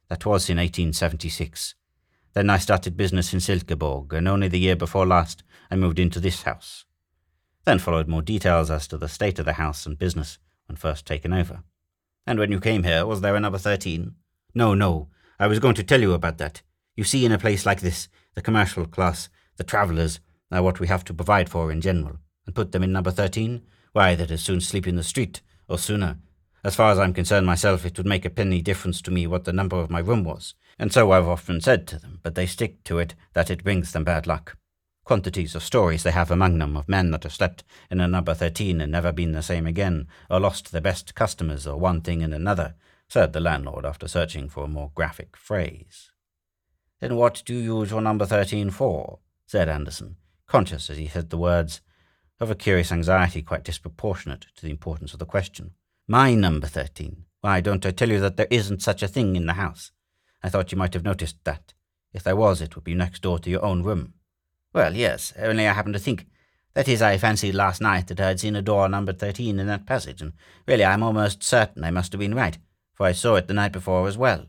That 0.07 0.25
was 0.25 0.49
in 0.49 0.57
1876. 0.57 1.75
Then 2.33 2.49
I 2.49 2.57
started 2.57 2.95
business 2.95 3.33
in 3.33 3.39
Silkeborg, 3.39 4.13
and 4.13 4.27
only 4.27 4.47
the 4.47 4.59
year 4.59 4.75
before 4.75 5.05
last 5.05 5.43
I 5.69 5.75
moved 5.75 5.99
into 5.99 6.19
this 6.19 6.43
house. 6.43 6.85
Then 7.65 7.79
followed 7.79 8.07
more 8.07 8.21
details 8.21 8.71
as 8.71 8.87
to 8.87 8.97
the 8.97 9.09
state 9.09 9.39
of 9.39 9.45
the 9.45 9.53
house 9.53 9.85
and 9.85 9.99
business 9.99 10.37
when 10.67 10.77
first 10.77 11.05
taken 11.05 11.33
over. 11.33 11.63
And 12.27 12.37
when 12.37 12.51
you 12.51 12.59
came 12.59 12.83
here, 12.83 13.05
was 13.05 13.21
there 13.21 13.37
another 13.37 13.57
13? 13.57 14.13
No, 14.53 14.73
no. 14.73 15.07
I 15.39 15.47
was 15.47 15.59
going 15.59 15.75
to 15.75 15.83
tell 15.83 16.01
you 16.01 16.11
about 16.11 16.37
that. 16.39 16.61
You 16.95 17.05
see, 17.05 17.25
in 17.25 17.31
a 17.31 17.39
place 17.39 17.65
like 17.65 17.79
this, 17.79 18.09
the 18.35 18.41
commercial 18.41 18.85
class, 18.85 19.29
the 19.55 19.63
travellers, 19.63 20.19
are 20.51 20.61
what 20.61 20.81
we 20.81 20.87
have 20.87 21.05
to 21.05 21.13
provide 21.13 21.47
for 21.47 21.71
in 21.71 21.79
general, 21.79 22.17
and 22.45 22.53
put 22.53 22.73
them 22.73 22.83
in 22.83 22.91
number 22.91 23.11
13? 23.11 23.61
Why, 23.93 24.13
they'd 24.13 24.29
as 24.29 24.43
soon 24.43 24.59
sleep 24.59 24.85
in 24.85 24.97
the 24.97 25.03
street, 25.03 25.41
or 25.69 25.77
sooner. 25.77 26.17
As 26.63 26.75
far 26.75 26.91
as 26.91 26.99
I'm 26.99 27.13
concerned 27.13 27.45
myself, 27.45 27.85
it 27.85 27.97
would 27.97 28.05
make 28.05 28.25
a 28.25 28.29
penny 28.29 28.61
difference 28.61 29.01
to 29.03 29.11
me 29.11 29.25
what 29.25 29.45
the 29.45 29.53
number 29.53 29.77
of 29.77 29.89
my 29.89 29.99
room 29.99 30.23
was, 30.23 30.53
and 30.77 30.91
so 30.91 31.11
I've 31.11 31.27
often 31.27 31.61
said 31.61 31.87
to 31.87 31.99
them, 31.99 32.19
but 32.23 32.35
they 32.35 32.45
stick 32.45 32.83
to 32.85 32.99
it 32.99 33.15
that 33.33 33.49
it 33.49 33.63
brings 33.63 33.93
them 33.93 34.03
bad 34.03 34.27
luck. 34.27 34.57
Quantities 35.08 35.56
of 35.56 35.63
stories 35.63 36.04
they 36.04 36.12
have 36.12 36.30
among 36.30 36.58
them 36.58 36.76
of 36.76 36.89
men 36.89 37.12
that 37.12 37.24
have 37.24 37.32
slept 37.32 37.63
in 37.89 38.02
a 38.02 38.10
number 38.10 38.34
13 38.34 38.82
and 38.82 38.91
never 38.91 39.13
been 39.13 39.32
the 39.32 39.41
same 39.41 39.65
again, 39.65 40.06
or 40.30 40.38
lost 40.38 40.74
their 40.74 40.82
best 40.82 41.15
customers, 41.15 41.65
or 41.65 41.80
one 41.80 42.02
thing 42.02 42.22
and 42.22 42.34
another, 42.34 42.76
said 43.08 43.32
the 43.32 43.39
landlord 43.39 43.86
after 43.86 44.06
searching 44.06 44.50
for 44.50 44.65
a 44.65 44.67
more 44.67 44.91
graphic 44.96 45.38
phrase. 45.38 46.12
Then 47.00 47.15
what 47.15 47.41
do 47.46 47.54
you 47.54 47.80
use 47.80 47.91
your 47.91 48.02
number 48.02 48.26
13 48.26 48.70
for? 48.70 49.20
said 49.46 49.70
Anderson, 49.70 50.17
conscious 50.46 50.89
as 50.89 50.98
he 50.98 51.08
said 51.08 51.30
the 51.30 51.38
words 51.38 51.80
of 52.41 52.52
a 52.52 52.56
curious 52.56 52.91
anxiety 52.91 53.41
quite 53.41 53.63
disproportionate 53.63 54.48
to 54.58 54.65
the 54.65 54.72
importance 54.72 55.13
of 55.13 55.20
the 55.20 55.26
question. 55.26 55.72
My 56.06 56.36
number 56.36 56.67
thirteen. 56.67 57.24
Why 57.39 57.62
don't 57.62 57.86
I 57.86 57.91
tell 57.91 58.10
you 58.10 58.20
that 58.20 58.36
there 58.36 58.48
isn't 58.52 58.82
such 58.82 59.02
a 59.02 59.08
thing 59.08 59.38
in 59.38 59.46
the 59.46 59.54
house? 59.54 59.93
I 60.43 60.50
thought 60.50 60.74
you 60.74 60.78
might 60.78 60.93
have 60.96 61.06
noticed 61.06 61.38
that. 61.46 61.74
If 62.12 62.24
there 62.24 62.36
was, 62.36 62.62
it 62.62 62.76
would 62.76 62.84
be 62.84 62.93
next 62.93 63.22
door 63.22 63.39
to 63.39 63.50
your 63.50 63.63
own 63.63 63.84
room. 63.84 64.15
Well, 64.77 64.95
yes, 64.95 65.33
only 65.39 65.67
I 65.67 65.73
happened 65.73 65.95
to 65.95 65.99
think. 65.99 66.27
That 66.75 66.87
is, 66.87 67.01
I 67.01 67.17
fancied 67.17 67.55
last 67.55 67.81
night 67.81 68.05
that 68.09 68.19
I 68.19 68.27
had 68.27 68.39
seen 68.39 68.55
a 68.55 68.61
door 68.61 68.87
numbered 68.87 69.17
thirteen 69.17 69.59
in 69.59 69.65
that 69.65 69.87
passage, 69.87 70.21
and 70.21 70.33
really 70.67 70.85
I'm 70.85 71.01
almost 71.01 71.41
certain 71.41 71.83
I 71.83 71.89
must 71.89 72.11
have 72.11 72.19
been 72.19 72.35
right, 72.35 72.59
for 72.93 73.07
I 73.07 73.11
saw 73.11 73.37
it 73.37 73.47
the 73.47 73.55
night 73.55 73.71
before 73.71 74.07
as 74.07 74.19
well. 74.19 74.45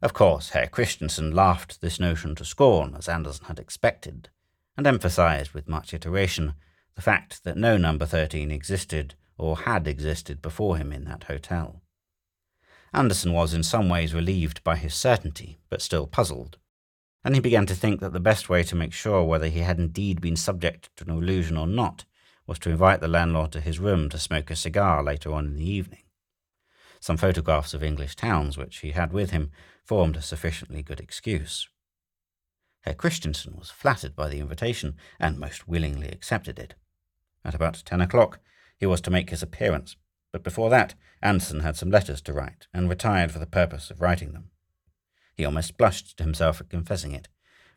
Of 0.00 0.14
course, 0.14 0.48
Herr 0.48 0.66
Christensen 0.66 1.34
laughed 1.34 1.82
this 1.82 2.00
notion 2.00 2.34
to 2.36 2.44
scorn, 2.46 2.94
as 2.96 3.06
Anderson 3.06 3.44
had 3.48 3.58
expected, 3.58 4.30
and 4.78 4.86
emphasized 4.86 5.52
with 5.52 5.68
much 5.68 5.92
iteration 5.92 6.54
the 6.94 7.02
fact 7.02 7.44
that 7.44 7.58
no 7.58 7.76
number 7.76 8.06
thirteen 8.06 8.50
existed 8.50 9.14
or 9.36 9.58
had 9.58 9.86
existed 9.86 10.40
before 10.40 10.78
him 10.78 10.90
in 10.90 11.04
that 11.04 11.24
hotel. 11.24 11.82
Anderson 12.94 13.34
was 13.34 13.52
in 13.52 13.62
some 13.62 13.90
ways 13.90 14.14
relieved 14.14 14.64
by 14.64 14.76
his 14.76 14.94
certainty, 14.94 15.58
but 15.68 15.82
still 15.82 16.06
puzzled, 16.06 16.56
and 17.24 17.34
he 17.34 17.40
began 17.40 17.66
to 17.66 17.74
think 17.74 18.00
that 18.00 18.12
the 18.12 18.20
best 18.20 18.48
way 18.48 18.62
to 18.62 18.76
make 18.76 18.92
sure 18.92 19.22
whether 19.22 19.48
he 19.48 19.60
had 19.60 19.78
indeed 19.78 20.20
been 20.20 20.36
subject 20.36 20.88
to 20.96 21.04
an 21.04 21.10
illusion 21.10 21.56
or 21.56 21.66
not 21.66 22.04
was 22.46 22.58
to 22.58 22.70
invite 22.70 23.00
the 23.00 23.08
landlord 23.08 23.52
to 23.52 23.60
his 23.60 23.78
room 23.78 24.08
to 24.08 24.18
smoke 24.18 24.50
a 24.50 24.56
cigar 24.56 25.02
later 25.02 25.32
on 25.32 25.46
in 25.46 25.56
the 25.56 25.68
evening. 25.68 26.02
Some 26.98 27.16
photographs 27.16 27.74
of 27.74 27.82
English 27.82 28.16
towns 28.16 28.58
which 28.58 28.78
he 28.78 28.90
had 28.90 29.12
with 29.12 29.30
him 29.30 29.50
formed 29.84 30.16
a 30.16 30.22
sufficiently 30.22 30.82
good 30.82 31.00
excuse. 31.00 31.68
Herr 32.82 32.94
Christensen 32.94 33.56
was 33.56 33.70
flattered 33.70 34.16
by 34.16 34.28
the 34.28 34.40
invitation 34.40 34.96
and 35.18 35.38
most 35.38 35.68
willingly 35.68 36.08
accepted 36.08 36.58
it. 36.58 36.74
At 37.44 37.54
about 37.54 37.82
ten 37.84 38.00
o'clock, 38.00 38.40
he 38.78 38.86
was 38.86 39.00
to 39.02 39.10
make 39.10 39.30
his 39.30 39.42
appearance, 39.42 39.96
but 40.32 40.42
before 40.42 40.70
that 40.70 40.94
Anderson 41.22 41.60
had 41.60 41.76
some 41.76 41.90
letters 41.90 42.22
to 42.22 42.32
write, 42.32 42.66
and 42.72 42.88
retired 42.88 43.30
for 43.30 43.38
the 43.38 43.46
purpose 43.46 43.90
of 43.90 44.00
writing 44.00 44.32
them. 44.32 44.50
He 45.40 45.46
almost 45.46 45.78
blushed 45.78 46.18
to 46.18 46.22
himself 46.22 46.60
at 46.60 46.68
confessing 46.68 47.12
it, 47.12 47.26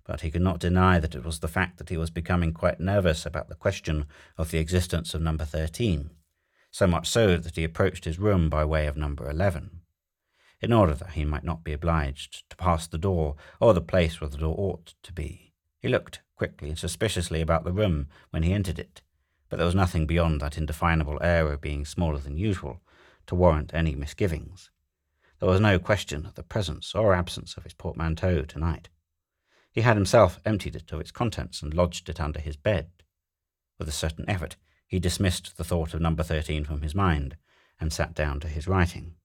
but 0.04 0.20
he 0.20 0.30
could 0.30 0.42
not 0.42 0.60
deny 0.60 1.00
that 1.00 1.16
it 1.16 1.24
was 1.24 1.40
the 1.40 1.48
fact 1.48 1.78
that 1.78 1.88
he 1.88 1.96
was 1.96 2.10
becoming 2.10 2.52
quite 2.52 2.82
nervous 2.82 3.26
about 3.26 3.48
the 3.48 3.56
question 3.56 4.06
of 4.38 4.52
the 4.52 4.58
existence 4.58 5.14
of 5.14 5.22
number 5.22 5.46
thirteen, 5.46 6.10
so 6.72 6.86
much 6.86 7.08
so 7.08 7.38
that 7.38 7.56
he 7.56 7.64
approached 7.64 8.04
his 8.04 8.20
room 8.20 8.50
by 8.50 8.66
way 8.66 8.86
of 8.86 8.98
number 8.98 9.30
eleven, 9.30 9.80
in 10.60 10.74
order 10.74 10.94
that 10.94 11.12
he 11.12 11.24
might 11.24 11.46
not 11.46 11.64
be 11.64 11.72
obliged 11.72 12.44
to 12.50 12.58
pass 12.58 12.86
the 12.86 12.98
door 12.98 13.38
or 13.62 13.74
the 13.74 13.80
place 13.80 14.20
where 14.20 14.30
the 14.30 14.36
door 14.36 14.56
ought 14.58 14.94
to 15.02 15.14
be. 15.14 15.54
He 15.80 15.88
looked 15.88 16.20
quickly 16.36 16.68
and 16.68 16.78
suspiciously 16.78 17.40
about 17.40 17.64
the 17.64 17.72
room 17.72 18.10
when 18.32 18.44
he 18.44 18.52
entered 18.52 18.78
it, 18.78 19.04
but 19.48 19.56
there 19.56 19.66
was 19.66 19.74
nothing 19.74 20.06
beyond 20.06 20.42
that 20.42 20.58
indefinable 20.58 21.18
air 21.22 21.50
of 21.50 21.62
being 21.62 21.86
smaller 21.86 22.18
than 22.18 22.36
usual 22.36 22.82
to 23.28 23.36
warrant 23.36 23.74
any 23.74 23.96
misgivings. 23.96 24.70
There 25.44 25.52
was 25.52 25.60
no 25.60 25.78
question 25.78 26.26
of 26.26 26.36
the 26.36 26.42
presence 26.42 26.96
or 26.96 27.14
absence 27.14 27.58
of 27.58 27.66
his 27.66 27.74
portmanteau 27.74 28.44
tonight. 28.44 28.88
He 29.74 29.82
had 29.82 29.98
himself 29.98 30.40
emptied 30.46 30.78
it 30.78 30.94
of 30.94 31.02
its 31.02 31.12
contents 31.12 31.62
and 31.62 31.74
lodged 31.74 32.08
it 32.08 32.22
under 32.22 32.40
his 32.40 32.56
bed. 32.56 32.92
With 33.78 33.90
a 33.90 33.92
certain 33.92 34.24
effort, 34.30 34.56
he 34.88 35.02
dismissed 35.02 35.58
the 35.58 35.66
thought 35.66 35.94
of 35.94 36.00
number 36.00 36.24
thirteen 36.24 36.64
from 36.64 36.82
his 36.82 36.96
mind 36.96 37.36
and 37.78 37.92
sat 37.92 38.14
down 38.14 38.40
to 38.40 38.48
his 38.48 38.70
writing. 38.70 39.16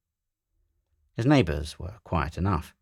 His 1.14 1.24
neighbours 1.24 1.78
were 1.78 2.00
quiet 2.02 2.36
enough. 2.36 2.74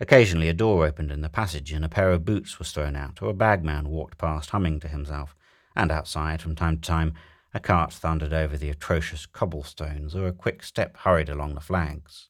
Occasionally 0.00 0.48
a 0.48 0.52
door 0.52 0.84
opened 0.84 1.12
in 1.12 1.20
the 1.20 1.28
passage 1.28 1.70
and 1.70 1.84
a 1.84 1.88
pair 1.88 2.10
of 2.10 2.24
boots 2.24 2.58
was 2.58 2.72
thrown 2.72 2.96
out, 2.96 3.22
or 3.22 3.30
a 3.30 3.34
bagman 3.34 3.88
walked 3.88 4.18
past 4.18 4.50
humming 4.50 4.80
to 4.80 4.88
himself, 4.88 5.36
and 5.76 5.92
outside, 5.92 6.42
from 6.42 6.56
time 6.56 6.78
to 6.78 6.88
time, 6.88 7.14
a 7.54 7.60
cart 7.60 7.92
thundered 7.92 8.32
over 8.32 8.58
the 8.58 8.68
atrocious 8.68 9.26
cobblestones, 9.26 10.14
or 10.16 10.26
a 10.26 10.32
quick 10.32 10.62
step 10.64 10.96
hurried 10.98 11.28
along 11.28 11.54
the 11.54 11.60
flags. 11.60 12.28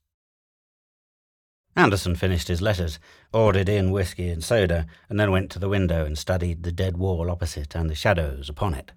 Anderson 1.75 2.15
finished 2.15 2.49
his 2.49 2.63
letters, 2.63 3.01
ordered 3.33 3.69
in 3.69 3.91
whisky 3.91 4.29
and 4.29 4.45
soda, 4.45 4.87
and 5.09 5.19
then 5.19 5.33
went 5.33 5.51
to 5.51 5.59
the 5.59 5.69
window 5.69 6.05
and 6.05 6.19
studied 6.19 6.63
the 6.63 6.71
dead 6.71 6.99
wall 6.99 7.31
opposite 7.31 7.75
and 7.75 7.91
the 7.91 7.95
shadows 7.95 8.49
upon 8.49 8.75
it. 8.75 8.93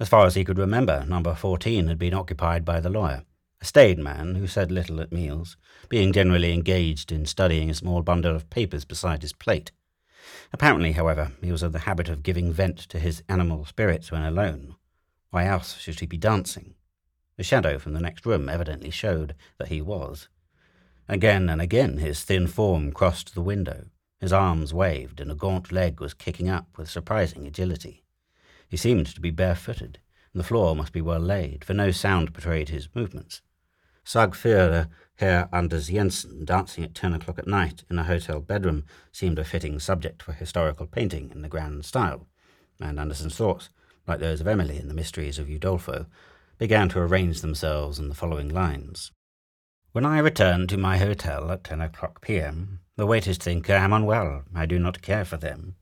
As 0.00 0.08
far 0.08 0.26
as 0.26 0.34
he 0.36 0.44
could 0.44 0.58
remember, 0.58 1.04
number 1.06 1.34
14 1.34 1.88
had 1.88 1.98
been 1.98 2.14
occupied 2.14 2.64
by 2.64 2.80
the 2.80 2.88
lawyer, 2.88 3.24
a 3.60 3.64
staid 3.64 3.98
man 3.98 4.36
who 4.36 4.46
said 4.46 4.72
little 4.72 5.00
at 5.00 5.12
meals, 5.12 5.56
being 5.88 6.12
generally 6.12 6.54
engaged 6.54 7.12
in 7.12 7.26
studying 7.26 7.68
a 7.68 7.74
small 7.74 8.02
bundle 8.02 8.34
of 8.34 8.48
papers 8.48 8.84
beside 8.84 9.22
his 9.22 9.32
plate. 9.32 9.70
Apparently, 10.52 10.92
however, 10.92 11.32
he 11.42 11.52
was 11.52 11.62
of 11.62 11.72
the 11.72 11.80
habit 11.80 12.08
of 12.08 12.22
giving 12.22 12.52
vent 12.52 12.78
to 12.78 12.98
his 12.98 13.22
animal 13.28 13.64
spirits 13.64 14.10
when 14.10 14.22
alone, 14.22 14.76
why 15.32 15.46
else 15.46 15.78
should 15.78 15.98
he 15.98 16.06
be 16.06 16.18
dancing? 16.18 16.74
The 17.38 17.42
shadow 17.42 17.78
from 17.78 17.94
the 17.94 18.00
next 18.00 18.26
room 18.26 18.50
evidently 18.50 18.90
showed 18.90 19.34
that 19.58 19.68
he 19.68 19.80
was. 19.80 20.28
Again 21.08 21.48
and 21.48 21.60
again 21.60 21.96
his 21.96 22.22
thin 22.22 22.46
form 22.46 22.92
crossed 22.92 23.34
the 23.34 23.40
window. 23.40 23.86
His 24.20 24.32
arms 24.32 24.74
waved, 24.74 25.20
and 25.20 25.32
a 25.32 25.34
gaunt 25.34 25.72
leg 25.72 26.00
was 26.00 26.12
kicking 26.12 26.50
up 26.50 26.76
with 26.76 26.90
surprising 26.90 27.46
agility. 27.46 28.04
He 28.68 28.76
seemed 28.76 29.06
to 29.06 29.22
be 29.22 29.30
barefooted, 29.30 29.98
and 30.32 30.40
the 30.40 30.46
floor 30.46 30.76
must 30.76 30.92
be 30.92 31.00
well 31.00 31.18
laid, 31.18 31.64
for 31.64 31.72
no 31.72 31.90
sound 31.92 32.34
betrayed 32.34 32.68
his 32.68 32.88
movements. 32.94 33.40
Sagförer 34.04 34.88
Herr 35.14 35.48
Anders 35.50 35.88
Jensen 35.88 36.44
dancing 36.44 36.84
at 36.84 36.94
ten 36.94 37.14
o'clock 37.14 37.38
at 37.38 37.46
night 37.46 37.84
in 37.88 37.98
a 37.98 38.04
hotel 38.04 38.40
bedroom 38.40 38.84
seemed 39.12 39.38
a 39.38 39.44
fitting 39.44 39.78
subject 39.78 40.22
for 40.22 40.32
historical 40.32 40.86
painting 40.86 41.30
in 41.30 41.40
the 41.40 41.48
grand 41.48 41.86
style, 41.86 42.28
and 42.78 43.00
Anderson's 43.00 43.36
thoughts 43.36 43.70
like 44.06 44.20
those 44.20 44.40
of 44.40 44.48
Emily 44.48 44.78
in 44.78 44.88
the 44.88 44.94
Mysteries 44.94 45.38
of 45.38 45.48
Udolpho, 45.48 46.06
began 46.58 46.88
to 46.90 47.00
arrange 47.00 47.40
themselves 47.40 47.98
in 47.98 48.08
the 48.08 48.14
following 48.14 48.48
lines. 48.48 49.12
When 49.92 50.06
I 50.06 50.18
return 50.18 50.66
to 50.68 50.76
my 50.76 50.98
hotel 50.98 51.50
at 51.50 51.64
ten 51.64 51.80
o'clock 51.80 52.20
p.m., 52.20 52.80
the 52.96 53.06
waiters 53.06 53.38
think 53.38 53.68
I 53.68 53.76
am 53.76 53.92
unwell. 53.92 54.44
I 54.54 54.66
do 54.66 54.78
not 54.78 55.02
care 55.02 55.24
for 55.24 55.36
them. 55.36 55.76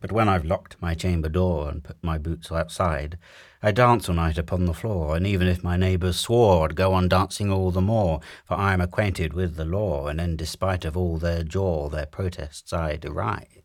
But 0.00 0.12
when 0.12 0.28
I've 0.28 0.44
locked 0.44 0.80
my 0.80 0.94
chamber 0.94 1.28
door 1.28 1.68
and 1.68 1.82
put 1.82 1.96
my 2.02 2.16
boots 2.16 2.52
outside, 2.52 3.18
I 3.62 3.72
dance 3.72 4.08
all 4.08 4.14
night 4.14 4.38
upon 4.38 4.66
the 4.66 4.72
floor, 4.72 5.16
and 5.16 5.26
even 5.26 5.48
if 5.48 5.64
my 5.64 5.76
neighbours 5.76 6.18
swore, 6.18 6.64
I'd 6.64 6.76
go 6.76 6.92
on 6.94 7.08
dancing 7.08 7.50
all 7.50 7.70
the 7.70 7.80
more, 7.80 8.20
for 8.44 8.54
I 8.54 8.72
am 8.72 8.80
acquainted 8.80 9.32
with 9.32 9.56
the 9.56 9.64
law, 9.64 10.06
and 10.06 10.20
in 10.20 10.36
despite 10.36 10.84
of 10.84 10.96
all 10.96 11.18
their 11.18 11.42
jaw, 11.42 11.88
their 11.88 12.06
protests 12.06 12.72
I 12.72 12.96
deride. 12.96 13.64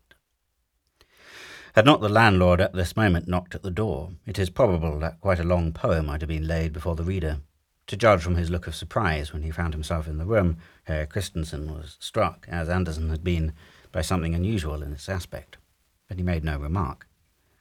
Had 1.76 1.84
not 1.84 2.00
the 2.00 2.08
landlord 2.08 2.58
at 2.62 2.72
this 2.72 2.96
moment 2.96 3.28
knocked 3.28 3.54
at 3.54 3.62
the 3.62 3.70
door, 3.70 4.12
it 4.24 4.38
is 4.38 4.48
probable 4.48 4.98
that 5.00 5.20
quite 5.20 5.38
a 5.38 5.44
long 5.44 5.74
poem 5.74 6.06
might 6.06 6.22
have 6.22 6.28
been 6.28 6.48
laid 6.48 6.72
before 6.72 6.96
the 6.96 7.04
reader. 7.04 7.40
To 7.88 7.98
judge 7.98 8.22
from 8.22 8.36
his 8.36 8.48
look 8.48 8.66
of 8.66 8.74
surprise 8.74 9.30
when 9.30 9.42
he 9.42 9.50
found 9.50 9.74
himself 9.74 10.08
in 10.08 10.16
the 10.16 10.24
room, 10.24 10.56
Herr 10.84 11.04
Christensen 11.04 11.70
was 11.70 11.98
struck, 12.00 12.46
as 12.48 12.70
Anderson 12.70 13.10
had 13.10 13.22
been, 13.22 13.52
by 13.92 14.00
something 14.00 14.34
unusual 14.34 14.82
in 14.82 14.90
its 14.90 15.10
aspect. 15.10 15.58
But 16.08 16.16
he 16.16 16.22
made 16.22 16.44
no 16.44 16.58
remark. 16.58 17.08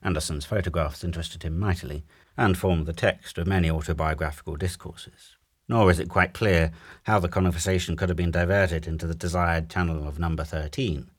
Anderson's 0.01 0.45
photographs 0.45 1.04
interested 1.04 1.43
him 1.43 1.60
mightily, 1.60 2.06
and 2.38 2.58
formed 2.58 2.86
the 2.86 2.93
text 2.93 3.38
of 3.38 3.47
many 3.47 3.69
autobiographical 3.69 4.56
discourses. 4.56 5.36
Nor 5.67 5.91
is 5.91 5.99
it 5.99 6.08
quite 6.08 6.34
clear 6.34 6.71
how 7.04 7.19
the 7.19 7.28
conversation 7.28 7.97
could 7.97 8.08
have 8.08 8.15
been 8.15 8.32
diverted 8.32 8.88
into 8.88 9.08
the 9.08 9.13
desired 9.13 9.69
channel 9.69 10.08
of 10.08 10.19
number 10.19 10.45
thirteen, 10.45 11.12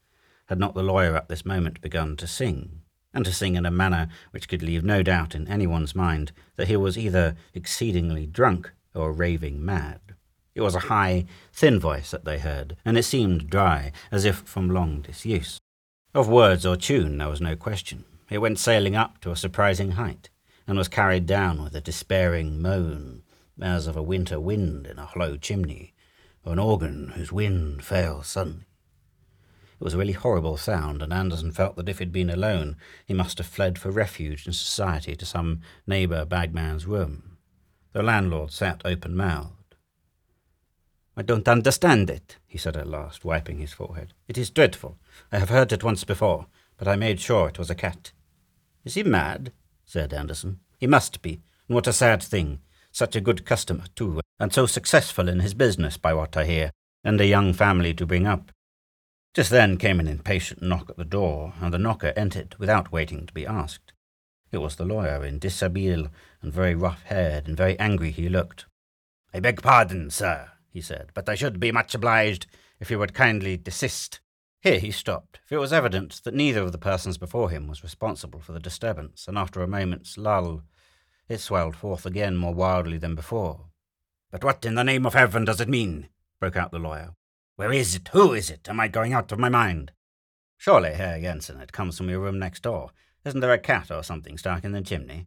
had 0.47 0.59
not 0.59 0.73
the 0.73 0.83
lawyer 0.83 1.15
at 1.15 1.29
this 1.29 1.45
moment 1.45 1.83
begun 1.83 2.17
to 2.17 2.27
sing, 2.27 2.81
and 3.17 3.25
to 3.25 3.33
sing 3.33 3.57
in 3.57 3.65
a 3.65 3.71
manner 3.71 4.09
which 4.31 4.47
could 4.47 4.63
leave 4.63 4.85
no 4.85 5.03
doubt 5.03 5.35
in 5.35 5.49
anyone's 5.49 5.95
mind 5.95 6.33
that 6.57 6.69
he 6.69 6.77
was 6.77 6.99
either 6.99 7.35
exceedingly 7.55 8.27
drunk 8.27 8.71
or 8.95 9.11
raving 9.11 9.65
mad. 9.65 10.01
It 10.55 10.61
was 10.61 10.75
a 10.75 10.81
high, 10.81 11.25
thin 11.51 11.81
voice 11.81 12.11
that 12.11 12.27
they 12.27 12.39
heard, 12.39 12.77
and 12.85 12.99
it 12.99 13.05
seemed 13.05 13.49
dry, 13.49 13.93
as 14.11 14.27
if 14.27 14.37
from 14.37 14.69
long 14.69 15.01
disuse. 15.01 15.59
Of 16.15 16.29
words 16.29 16.67
or 16.67 16.77
tune 16.77 17.17
there 17.17 17.31
was 17.31 17.41
no 17.41 17.57
question. 17.57 18.05
It 18.29 18.39
went 18.39 18.59
sailing 18.59 18.95
up 18.95 19.19
to 19.23 19.31
a 19.31 19.37
surprising 19.37 19.93
height, 19.93 20.29
and 20.67 20.77
was 20.77 20.89
carried 20.89 21.25
down 21.25 21.63
with 21.63 21.75
a 21.75 21.81
despairing 21.81 22.61
moan, 22.61 23.23
as 23.63 23.87
of 23.87 23.97
a 23.97 24.03
winter 24.03 24.39
wind 24.39 24.87
in 24.87 24.99
a 24.99 25.07
hollow 25.07 25.39
chimney, 25.39 25.95
or 26.45 26.53
an 26.53 26.59
organ 26.59 27.13
whose 27.15 27.33
wind 27.33 27.83
fails 27.83 28.27
suddenly. 28.27 28.67
It 29.79 29.85
was 29.85 29.95
a 29.95 29.99
really 29.99 30.13
horrible 30.13 30.57
sound, 30.57 31.03
and 31.03 31.13
Anderson 31.13 31.53
felt 31.53 31.77
that 31.77 31.89
if 31.89 31.99
he'd 31.99 32.13
been 32.13 32.31
alone, 32.31 32.77
he 33.05 33.13
must 33.13 33.39
have 33.39 33.47
fled 33.47 33.79
for 33.79 33.91
refuge 33.91 34.47
in 34.47 34.55
society 34.55 35.15
to 35.17 35.27
some 35.27 35.61
neighbour 35.87 36.25
bagman's 36.25 36.87
room. 36.87 37.37
The 37.93 38.03
landlord 38.03 38.53
sat 38.53 38.81
open 38.85 39.15
mouthed. 39.15 39.77
I 41.15 41.23
don't 41.23 41.49
understand 41.49 42.09
it, 42.09 42.37
he 42.47 42.59
said 42.59 42.77
at 42.77 42.89
last, 42.89 43.25
wiping 43.25 43.59
his 43.59 43.73
forehead. 43.73 44.15
It 44.29 44.39
is 44.39 44.51
dreadful. 44.51 44.99
I 45.31 45.39
have 45.39 45.51
heard 45.51 45.73
it 45.73 45.85
once 45.85 46.05
before, 46.05 46.47
but 46.79 46.89
I 46.89 46.97
made 46.97 47.21
sure 47.21 47.49
it 47.49 47.59
was 47.59 47.71
a 47.71 47.75
cat. 47.75 48.13
Is 48.85 48.95
he 48.95 49.03
mad? 49.03 49.53
said 49.85 50.13
Anderson. 50.13 50.61
He 50.79 50.87
must 50.87 51.21
be, 51.23 51.43
and 51.69 51.75
what 51.75 51.87
a 51.87 51.93
sad 51.93 52.23
thing. 52.23 52.61
Such 52.93 53.15
a 53.15 53.21
good 53.21 53.45
customer, 53.45 53.85
too, 53.95 54.21
and 54.41 54.53
so 54.53 54.65
successful 54.67 55.29
in 55.29 55.41
his 55.41 55.55
business, 55.55 55.97
by 55.97 56.15
what 56.15 56.37
I 56.37 56.45
hear, 56.45 56.71
and 57.05 57.21
a 57.21 57.27
young 57.27 57.53
family 57.53 57.93
to 57.95 58.07
bring 58.07 58.27
up. 58.27 58.53
Just 59.37 59.51
then 59.51 59.77
came 59.77 60.01
an 60.01 60.09
impatient 60.09 60.63
knock 60.63 60.89
at 60.89 60.97
the 60.97 61.05
door, 61.05 61.53
and 61.61 61.71
the 61.71 61.79
knocker 61.79 62.15
entered 62.17 62.55
without 62.59 62.91
waiting 62.91 63.27
to 63.27 63.35
be 63.35 63.47
asked. 63.47 63.93
It 64.51 64.57
was 64.57 64.77
the 64.77 64.87
lawyer, 64.87 65.27
in 65.27 65.39
dishabille 65.39 66.09
and 66.41 66.51
very 66.51 66.75
rough-haired, 66.75 67.47
and 67.47 67.55
very 67.55 67.79
angry 67.79 68.11
he 68.11 68.31
looked. 68.31 68.65
I 69.35 69.41
beg 69.41 69.61
pardon, 69.61 70.09
sir, 70.09 70.53
he 70.71 70.81
said, 70.81 71.11
but 71.13 71.29
I 71.29 71.35
should 71.35 71.61
be 71.61 71.71
much 71.71 71.95
obliged 71.95 72.47
if 72.81 72.91
you 72.91 72.99
would 72.99 73.13
kindly 73.13 73.59
desist. 73.59 74.21
Here 74.63 74.79
he 74.79 74.91
stopped, 74.91 75.41
for 75.45 75.57
it 75.57 75.61
was 75.61 75.71
evident 75.71 76.23
that 76.25 76.33
neither 76.33 76.63
of 76.63 76.73
the 76.73 76.79
persons 76.79 77.19
before 77.19 77.51
him 77.51 77.69
was 77.69 77.85
responsible 77.85 78.41
for 78.41 78.53
the 78.53 78.59
disturbance, 78.59 79.29
and 79.29 79.37
after 79.37 79.61
a 79.61 79.69
moment's 79.69 80.17
lull, 80.17 80.63
it 81.29 81.41
swelled 81.41 81.77
forth 81.77 82.07
again 82.07 82.39
more 82.39 82.55
wildly 82.55 82.97
than 82.97 83.15
before. 83.15 83.67
But 84.31 84.43
what 84.43 84.65
in 84.65 84.77
the 84.77 84.83
name 84.83 85.05
of 85.05 85.13
heaven 85.13 85.45
does 85.45 85.61
it 85.61 85.69
mean? 85.69 86.09
broke 86.41 86.57
out 86.57 86.71
the 86.71 86.79
lawyer. 86.79 87.13
Where 87.57 87.73
is 87.73 87.95
it? 87.95 88.09
Who 88.13 88.35
is 88.35 88.51
it? 88.51 88.69
Am 88.69 88.79
I 88.79 88.89
going 88.89 89.15
out 89.15 89.33
of 89.33 89.39
my 89.39 89.49
mind? 89.49 89.93
Surely, 90.59 90.93
Herr 90.93 91.19
Jensen, 91.19 91.59
it 91.59 91.73
comes 91.73 91.97
from 91.97 92.11
your 92.11 92.21
room 92.21 92.39
next 92.39 92.63
door. 92.63 92.91
Isn't 93.25 93.41
there 93.41 93.53
a 93.53 93.59
cat 93.59 93.91
or 93.91 94.03
something 94.03 94.37
stuck 94.37 94.63
in 94.63 94.73
the 94.73 94.83
chimney? 94.83 95.27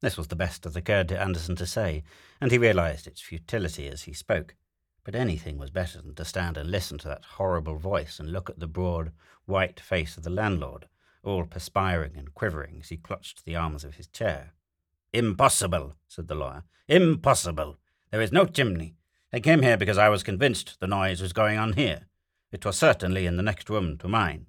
This 0.00 0.16
was 0.16 0.26
the 0.26 0.36
best 0.36 0.64
that 0.64 0.74
occurred 0.74 1.08
to 1.08 1.20
Anderson 1.20 1.54
to 1.54 1.66
say, 1.66 2.02
and 2.40 2.50
he 2.50 2.58
realized 2.58 3.06
its 3.06 3.20
futility 3.20 3.86
as 3.86 4.02
he 4.02 4.12
spoke. 4.12 4.56
But 5.04 5.14
anything 5.14 5.56
was 5.56 5.70
better 5.70 6.02
than 6.02 6.16
to 6.16 6.24
stand 6.24 6.56
and 6.56 6.68
listen 6.68 6.98
to 6.98 7.08
that 7.08 7.24
horrible 7.36 7.78
voice 7.78 8.18
and 8.18 8.32
look 8.32 8.50
at 8.50 8.58
the 8.58 8.66
broad, 8.66 9.12
white 9.46 9.78
face 9.78 10.16
of 10.16 10.24
the 10.24 10.30
landlord, 10.30 10.88
all 11.22 11.44
perspiring 11.44 12.16
and 12.16 12.34
quivering 12.34 12.78
as 12.80 12.88
he 12.88 12.96
clutched 12.96 13.44
the 13.44 13.54
arms 13.54 13.84
of 13.84 13.94
his 13.94 14.08
chair. 14.08 14.52
Impossible, 15.12 15.94
said 16.08 16.26
the 16.26 16.34
lawyer. 16.34 16.64
Impossible. 16.88 17.78
There 18.10 18.20
is 18.20 18.32
no 18.32 18.46
chimney. 18.46 18.97
I 19.32 19.40
came 19.40 19.62
here 19.62 19.76
because 19.76 19.98
I 19.98 20.08
was 20.08 20.22
convinced 20.22 20.80
the 20.80 20.86
noise 20.86 21.20
was 21.20 21.34
going 21.34 21.58
on 21.58 21.74
here. 21.74 22.08
It 22.50 22.64
was 22.64 22.78
certainly 22.78 23.26
in 23.26 23.36
the 23.36 23.42
next 23.42 23.68
room 23.68 23.98
to 23.98 24.08
mine. 24.08 24.46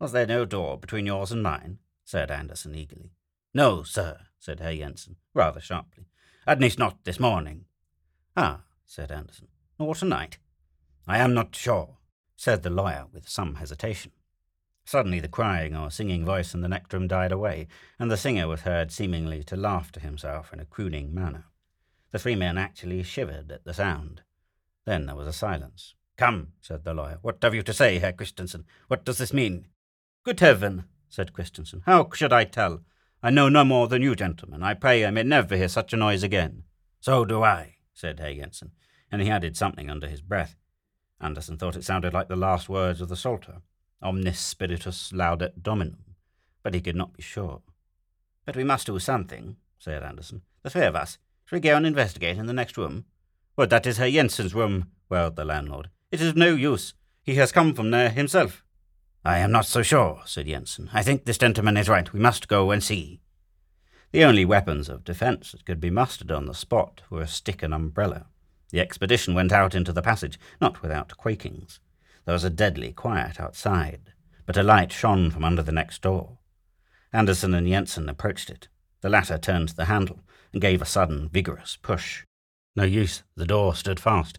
Was 0.00 0.12
there 0.12 0.26
no 0.26 0.46
door 0.46 0.78
between 0.78 1.04
yours 1.04 1.30
and 1.30 1.42
mine? 1.42 1.78
said 2.04 2.30
Anderson 2.30 2.74
eagerly. 2.74 3.12
No, 3.52 3.82
sir, 3.82 4.20
said 4.38 4.60
Herr 4.60 4.74
Jensen, 4.74 5.16
rather 5.34 5.60
sharply. 5.60 6.06
At 6.46 6.60
least 6.60 6.78
not 6.78 7.04
this 7.04 7.20
morning. 7.20 7.66
Ah, 8.34 8.62
said 8.86 9.12
Anderson. 9.12 9.48
Nor 9.78 9.94
tonight? 9.94 10.38
I 11.06 11.18
am 11.18 11.34
not 11.34 11.54
sure, 11.54 11.98
said 12.34 12.62
the 12.62 12.70
lawyer 12.70 13.06
with 13.12 13.28
some 13.28 13.56
hesitation. 13.56 14.12
Suddenly 14.86 15.20
the 15.20 15.28
crying 15.28 15.76
or 15.76 15.90
singing 15.90 16.24
voice 16.24 16.54
in 16.54 16.62
the 16.62 16.68
next 16.68 16.92
room 16.92 17.08
died 17.08 17.32
away, 17.32 17.68
and 17.98 18.10
the 18.10 18.16
singer 18.16 18.48
was 18.48 18.62
heard 18.62 18.90
seemingly 18.90 19.42
to 19.44 19.56
laugh 19.56 19.92
to 19.92 20.00
himself 20.00 20.52
in 20.52 20.60
a 20.60 20.66
crooning 20.66 21.14
manner. 21.14 21.44
The 22.14 22.20
three 22.20 22.36
men 22.36 22.56
actually 22.56 23.02
shivered 23.02 23.50
at 23.50 23.64
the 23.64 23.74
sound. 23.74 24.22
Then 24.84 25.06
there 25.06 25.16
was 25.16 25.26
a 25.26 25.32
silence. 25.32 25.96
Come, 26.16 26.52
said 26.60 26.84
the 26.84 26.94
lawyer. 26.94 27.18
What 27.22 27.38
have 27.42 27.56
you 27.56 27.62
to 27.64 27.72
say, 27.72 27.98
Herr 27.98 28.12
Christensen? 28.12 28.66
What 28.86 29.04
does 29.04 29.18
this 29.18 29.32
mean? 29.32 29.66
Good 30.22 30.38
heaven, 30.38 30.84
said 31.08 31.32
Christensen. 31.32 31.82
How 31.86 32.08
should 32.14 32.32
I 32.32 32.44
tell? 32.44 32.82
I 33.20 33.30
know 33.30 33.48
no 33.48 33.64
more 33.64 33.88
than 33.88 34.00
you, 34.00 34.14
gentlemen. 34.14 34.62
I 34.62 34.74
pray 34.74 35.04
I 35.04 35.10
may 35.10 35.24
never 35.24 35.56
hear 35.56 35.66
such 35.66 35.92
a 35.92 35.96
noise 35.96 36.22
again. 36.22 36.62
So 37.00 37.24
do 37.24 37.42
I, 37.42 37.78
said 37.92 38.20
Herr 38.20 38.32
Jensen, 38.32 38.70
and 39.10 39.20
he 39.20 39.28
added 39.28 39.56
something 39.56 39.90
under 39.90 40.06
his 40.06 40.20
breath. 40.20 40.54
Anderson 41.20 41.58
thought 41.58 41.74
it 41.74 41.82
sounded 41.82 42.14
like 42.14 42.28
the 42.28 42.36
last 42.36 42.68
words 42.68 43.00
of 43.00 43.08
the 43.08 43.16
Psalter, 43.16 43.60
Omnis 44.00 44.38
spiritus 44.38 45.10
laudet 45.12 45.64
Dominum, 45.64 46.14
but 46.62 46.74
he 46.74 46.80
could 46.80 46.94
not 46.94 47.16
be 47.16 47.24
sure. 47.24 47.62
But 48.46 48.54
we 48.54 48.62
must 48.62 48.86
do 48.86 49.00
something, 49.00 49.56
said 49.80 50.04
Anderson. 50.04 50.42
The 50.62 50.70
three 50.70 50.86
of 50.86 50.94
us. 50.94 51.18
Shall 51.46 51.58
we 51.58 51.60
go 51.60 51.76
and 51.76 51.84
investigate 51.84 52.38
in 52.38 52.46
the 52.46 52.54
next 52.54 52.78
room? 52.78 53.04
But 53.54 53.68
that 53.68 53.86
is 53.86 53.98
Herr 53.98 54.10
Jensen's 54.10 54.54
room, 54.54 54.90
wailed 55.10 55.36
the 55.36 55.44
landlord. 55.44 55.90
It 56.10 56.22
is 56.22 56.28
of 56.28 56.36
no 56.36 56.54
use. 56.54 56.94
He 57.22 57.34
has 57.34 57.52
come 57.52 57.74
from 57.74 57.90
there 57.90 58.08
himself. 58.08 58.64
I 59.26 59.38
am 59.38 59.52
not 59.52 59.66
so 59.66 59.82
sure, 59.82 60.22
said 60.24 60.46
Jensen. 60.46 60.88
I 60.94 61.02
think 61.02 61.24
this 61.24 61.36
gentleman 61.36 61.76
is 61.76 61.88
right. 61.88 62.10
We 62.12 62.20
must 62.20 62.48
go 62.48 62.70
and 62.70 62.82
see. 62.82 63.20
The 64.10 64.24
only 64.24 64.46
weapons 64.46 64.88
of 64.88 65.04
defence 65.04 65.52
that 65.52 65.66
could 65.66 65.80
be 65.80 65.90
mustered 65.90 66.30
on 66.30 66.46
the 66.46 66.54
spot 66.54 67.02
were 67.10 67.20
a 67.20 67.28
stick 67.28 67.62
and 67.62 67.74
umbrella. 67.74 68.26
The 68.70 68.80
expedition 68.80 69.34
went 69.34 69.52
out 69.52 69.74
into 69.74 69.92
the 69.92 70.02
passage, 70.02 70.38
not 70.62 70.80
without 70.80 71.16
quakings. 71.18 71.78
There 72.24 72.32
was 72.32 72.44
a 72.44 72.50
deadly 72.50 72.92
quiet 72.92 73.38
outside, 73.38 74.12
but 74.46 74.56
a 74.56 74.62
light 74.62 74.92
shone 74.92 75.30
from 75.30 75.44
under 75.44 75.62
the 75.62 75.72
next 75.72 76.00
door. 76.00 76.38
Anderson 77.12 77.52
and 77.52 77.68
Jensen 77.68 78.08
approached 78.08 78.48
it. 78.48 78.68
The 79.02 79.10
latter 79.10 79.36
turned 79.36 79.70
the 79.70 79.84
handle 79.84 80.20
and 80.54 80.62
gave 80.62 80.80
a 80.80 80.86
sudden, 80.86 81.28
vigorous 81.28 81.76
push. 81.82 82.24
No 82.74 82.84
use, 82.84 83.22
the 83.36 83.44
door 83.44 83.74
stood 83.74 84.00
fast. 84.00 84.38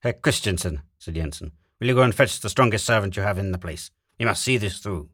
Herr 0.00 0.14
Christensen, 0.14 0.80
said 0.98 1.14
Jensen, 1.14 1.52
will 1.78 1.86
you 1.86 1.94
go 1.94 2.02
and 2.02 2.14
fetch 2.14 2.40
the 2.40 2.48
strongest 2.48 2.84
servant 2.84 3.16
you 3.16 3.22
have 3.22 3.38
in 3.38 3.52
the 3.52 3.58
place? 3.58 3.90
You 4.18 4.26
must 4.26 4.42
see 4.42 4.56
this 4.56 4.78
through. 4.78 5.10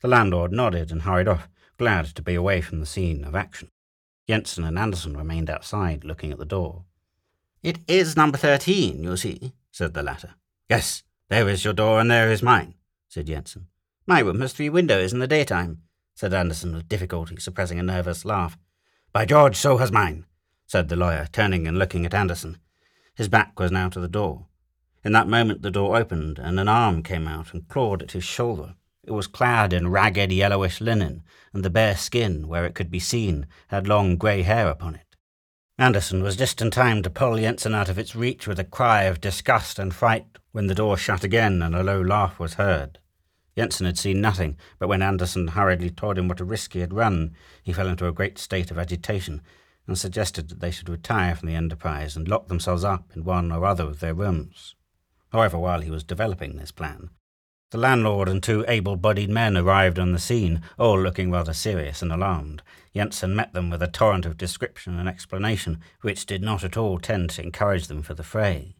The 0.00 0.08
landlord 0.08 0.52
nodded 0.52 0.90
and 0.90 1.02
hurried 1.02 1.28
off, 1.28 1.48
glad 1.78 2.06
to 2.06 2.22
be 2.22 2.34
away 2.34 2.60
from 2.60 2.80
the 2.80 2.86
scene 2.86 3.24
of 3.24 3.34
action. 3.34 3.70
Jensen 4.28 4.64
and 4.64 4.78
Anderson 4.78 5.16
remained 5.16 5.50
outside, 5.50 6.04
looking 6.04 6.32
at 6.32 6.38
the 6.38 6.44
door. 6.44 6.84
It 7.62 7.78
is 7.88 8.16
number 8.16 8.38
thirteen, 8.38 9.02
you 9.02 9.16
see, 9.16 9.52
said 9.70 9.94
the 9.94 10.02
latter. 10.02 10.34
Yes, 10.68 11.02
there 11.28 11.48
is 11.48 11.64
your 11.64 11.74
door 11.74 12.00
and 12.00 12.10
there 12.10 12.30
is 12.30 12.42
mine, 12.42 12.74
said 13.08 13.26
Jensen. 13.26 13.66
My 14.06 14.20
room 14.20 14.40
has 14.40 14.52
three 14.52 14.70
windows 14.70 15.12
in 15.12 15.18
the 15.18 15.26
daytime, 15.26 15.82
said 16.14 16.32
Anderson 16.32 16.74
with 16.74 16.88
difficulty, 16.88 17.36
suppressing 17.38 17.78
a 17.78 17.82
nervous 17.82 18.24
laugh. 18.24 18.56
By 19.12 19.24
George, 19.24 19.56
so 19.56 19.78
has 19.78 19.90
mine, 19.90 20.24
said 20.68 20.88
the 20.88 20.94
lawyer, 20.94 21.26
turning 21.32 21.66
and 21.66 21.76
looking 21.76 22.06
at 22.06 22.14
Anderson. 22.14 22.58
His 23.12 23.28
back 23.28 23.58
was 23.58 23.72
now 23.72 23.88
to 23.88 23.98
the 23.98 24.06
door. 24.06 24.46
In 25.02 25.10
that 25.12 25.26
moment 25.26 25.62
the 25.62 25.70
door 25.72 25.96
opened, 25.96 26.38
and 26.38 26.60
an 26.60 26.68
arm 26.68 27.02
came 27.02 27.26
out 27.26 27.52
and 27.52 27.66
clawed 27.66 28.02
at 28.02 28.12
his 28.12 28.22
shoulder. 28.22 28.76
It 29.02 29.10
was 29.10 29.26
clad 29.26 29.72
in 29.72 29.88
ragged 29.88 30.30
yellowish 30.30 30.80
linen, 30.80 31.24
and 31.52 31.64
the 31.64 31.70
bare 31.70 31.96
skin, 31.96 32.46
where 32.46 32.64
it 32.64 32.76
could 32.76 32.88
be 32.90 33.00
seen, 33.00 33.46
had 33.68 33.88
long 33.88 34.16
grey 34.16 34.42
hair 34.42 34.68
upon 34.68 34.94
it. 34.94 35.16
Anderson 35.76 36.22
was 36.22 36.36
just 36.36 36.62
in 36.62 36.70
time 36.70 37.02
to 37.02 37.10
pull 37.10 37.36
Jensen 37.36 37.74
out 37.74 37.88
of 37.88 37.98
its 37.98 38.14
reach 38.14 38.46
with 38.46 38.60
a 38.60 38.64
cry 38.64 39.04
of 39.04 39.20
disgust 39.20 39.80
and 39.80 39.92
fright 39.92 40.26
when 40.52 40.68
the 40.68 40.74
door 40.74 40.96
shut 40.96 41.24
again 41.24 41.62
and 41.62 41.74
a 41.74 41.82
low 41.82 42.00
laugh 42.00 42.38
was 42.38 42.54
heard. 42.54 43.00
Jensen 43.56 43.86
had 43.86 43.98
seen 43.98 44.20
nothing, 44.20 44.56
but 44.78 44.88
when 44.88 45.02
Anderson 45.02 45.48
hurriedly 45.48 45.90
told 45.90 46.18
him 46.18 46.28
what 46.28 46.40
a 46.40 46.44
risk 46.44 46.72
he 46.72 46.80
had 46.80 46.94
run, 46.94 47.34
he 47.62 47.72
fell 47.72 47.88
into 47.88 48.06
a 48.06 48.12
great 48.12 48.38
state 48.38 48.70
of 48.70 48.78
agitation 48.78 49.42
and 49.86 49.98
suggested 49.98 50.48
that 50.48 50.60
they 50.60 50.70
should 50.70 50.88
retire 50.88 51.34
from 51.34 51.48
the 51.48 51.54
enterprise 51.54 52.16
and 52.16 52.28
lock 52.28 52.48
themselves 52.48 52.84
up 52.84 53.10
in 53.14 53.24
one 53.24 53.50
or 53.50 53.64
other 53.64 53.84
of 53.84 54.00
their 54.00 54.14
rooms. 54.14 54.74
However, 55.32 55.58
while 55.58 55.80
he 55.80 55.90
was 55.90 56.04
developing 56.04 56.56
this 56.56 56.70
plan, 56.70 57.10
the 57.70 57.78
landlord 57.78 58.28
and 58.28 58.42
two 58.42 58.64
able 58.66 58.96
bodied 58.96 59.30
men 59.30 59.56
arrived 59.56 59.98
on 59.98 60.10
the 60.10 60.18
scene, 60.18 60.60
all 60.76 61.00
looking 61.00 61.30
rather 61.30 61.52
serious 61.52 62.02
and 62.02 62.12
alarmed. 62.12 62.62
Jensen 62.94 63.36
met 63.36 63.52
them 63.52 63.70
with 63.70 63.80
a 63.80 63.86
torrent 63.86 64.26
of 64.26 64.36
description 64.36 64.98
and 64.98 65.08
explanation, 65.08 65.80
which 66.00 66.26
did 66.26 66.42
not 66.42 66.64
at 66.64 66.76
all 66.76 66.98
tend 66.98 67.30
to 67.30 67.42
encourage 67.42 67.86
them 67.86 68.02
for 68.02 68.14
the 68.14 68.24
fray. 68.24 68.74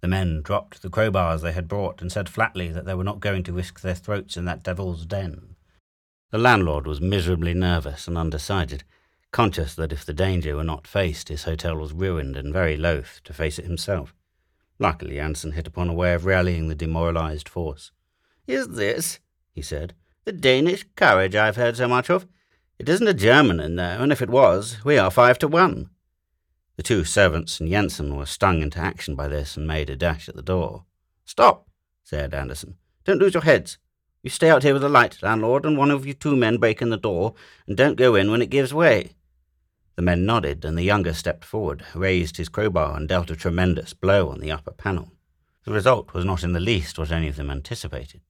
The 0.00 0.08
men 0.08 0.40
dropped 0.42 0.82
the 0.82 0.88
crowbars 0.88 1.42
they 1.42 1.52
had 1.52 1.68
brought 1.68 2.00
and 2.00 2.10
said 2.10 2.28
flatly 2.28 2.70
that 2.70 2.86
they 2.86 2.94
were 2.94 3.04
not 3.04 3.20
going 3.20 3.42
to 3.44 3.52
risk 3.52 3.80
their 3.80 3.94
throats 3.94 4.36
in 4.36 4.46
that 4.46 4.62
devil's 4.62 5.04
den. 5.04 5.56
The 6.30 6.38
landlord 6.38 6.86
was 6.86 7.00
miserably 7.00 7.54
nervous 7.54 8.08
and 8.08 8.16
undecided, 8.16 8.84
conscious 9.30 9.74
that 9.74 9.92
if 9.92 10.04
the 10.04 10.14
danger 10.14 10.56
were 10.56 10.64
not 10.64 10.86
faced, 10.86 11.28
his 11.28 11.44
hotel 11.44 11.76
was 11.76 11.92
ruined 11.92 12.36
and 12.36 12.52
very 12.52 12.76
loath 12.76 13.20
to 13.24 13.34
face 13.34 13.58
it 13.58 13.66
himself. 13.66 14.14
Luckily, 14.78 15.20
Anderson 15.20 15.52
hit 15.52 15.66
upon 15.66 15.88
a 15.88 15.94
way 15.94 16.14
of 16.14 16.24
rallying 16.24 16.68
the 16.68 16.74
demoralized 16.74 17.48
force. 17.48 17.92
Is 18.46 18.68
this, 18.68 19.20
he 19.52 19.60
said, 19.60 19.94
the 20.24 20.32
Danish 20.32 20.86
courage 20.96 21.34
I've 21.34 21.56
heard 21.56 21.76
so 21.76 21.88
much 21.88 22.08
of? 22.08 22.26
It 22.78 22.88
isn't 22.88 23.06
a 23.06 23.12
German 23.14 23.60
in 23.60 23.76
there, 23.76 24.00
and 24.00 24.10
if 24.10 24.22
it 24.22 24.30
was, 24.30 24.78
we 24.84 24.96
are 24.96 25.10
five 25.10 25.38
to 25.40 25.48
one. 25.48 25.90
The 26.80 26.84
two 26.84 27.04
servants 27.04 27.60
and 27.60 27.68
Jensen 27.68 28.16
were 28.16 28.24
stung 28.24 28.62
into 28.62 28.78
action 28.78 29.14
by 29.14 29.28
this 29.28 29.54
and 29.54 29.66
made 29.68 29.90
a 29.90 29.96
dash 29.96 30.30
at 30.30 30.34
the 30.34 30.40
door. 30.40 30.86
Stop, 31.26 31.68
said 32.02 32.32
Anderson. 32.32 32.78
Don't 33.04 33.18
lose 33.18 33.34
your 33.34 33.42
heads. 33.42 33.76
You 34.22 34.30
stay 34.30 34.48
out 34.48 34.62
here 34.62 34.72
with 34.72 34.80
the 34.80 34.88
light, 34.88 35.22
landlord, 35.22 35.66
and 35.66 35.76
one 35.76 35.90
of 35.90 36.06
you 36.06 36.14
two 36.14 36.34
men 36.34 36.56
break 36.56 36.80
in 36.80 36.88
the 36.88 36.96
door, 36.96 37.34
and 37.66 37.76
don't 37.76 37.98
go 37.98 38.14
in 38.14 38.30
when 38.30 38.40
it 38.40 38.48
gives 38.48 38.72
way. 38.72 39.10
The 39.96 40.00
men 40.00 40.24
nodded, 40.24 40.64
and 40.64 40.78
the 40.78 40.82
younger 40.82 41.12
stepped 41.12 41.44
forward, 41.44 41.84
raised 41.94 42.38
his 42.38 42.48
crowbar, 42.48 42.96
and 42.96 43.06
dealt 43.06 43.30
a 43.30 43.36
tremendous 43.36 43.92
blow 43.92 44.30
on 44.30 44.40
the 44.40 44.50
upper 44.50 44.72
panel. 44.72 45.12
The 45.66 45.72
result 45.72 46.14
was 46.14 46.24
not 46.24 46.42
in 46.42 46.54
the 46.54 46.60
least 46.60 46.98
what 46.98 47.12
any 47.12 47.28
of 47.28 47.36
them 47.36 47.50
anticipated. 47.50 48.22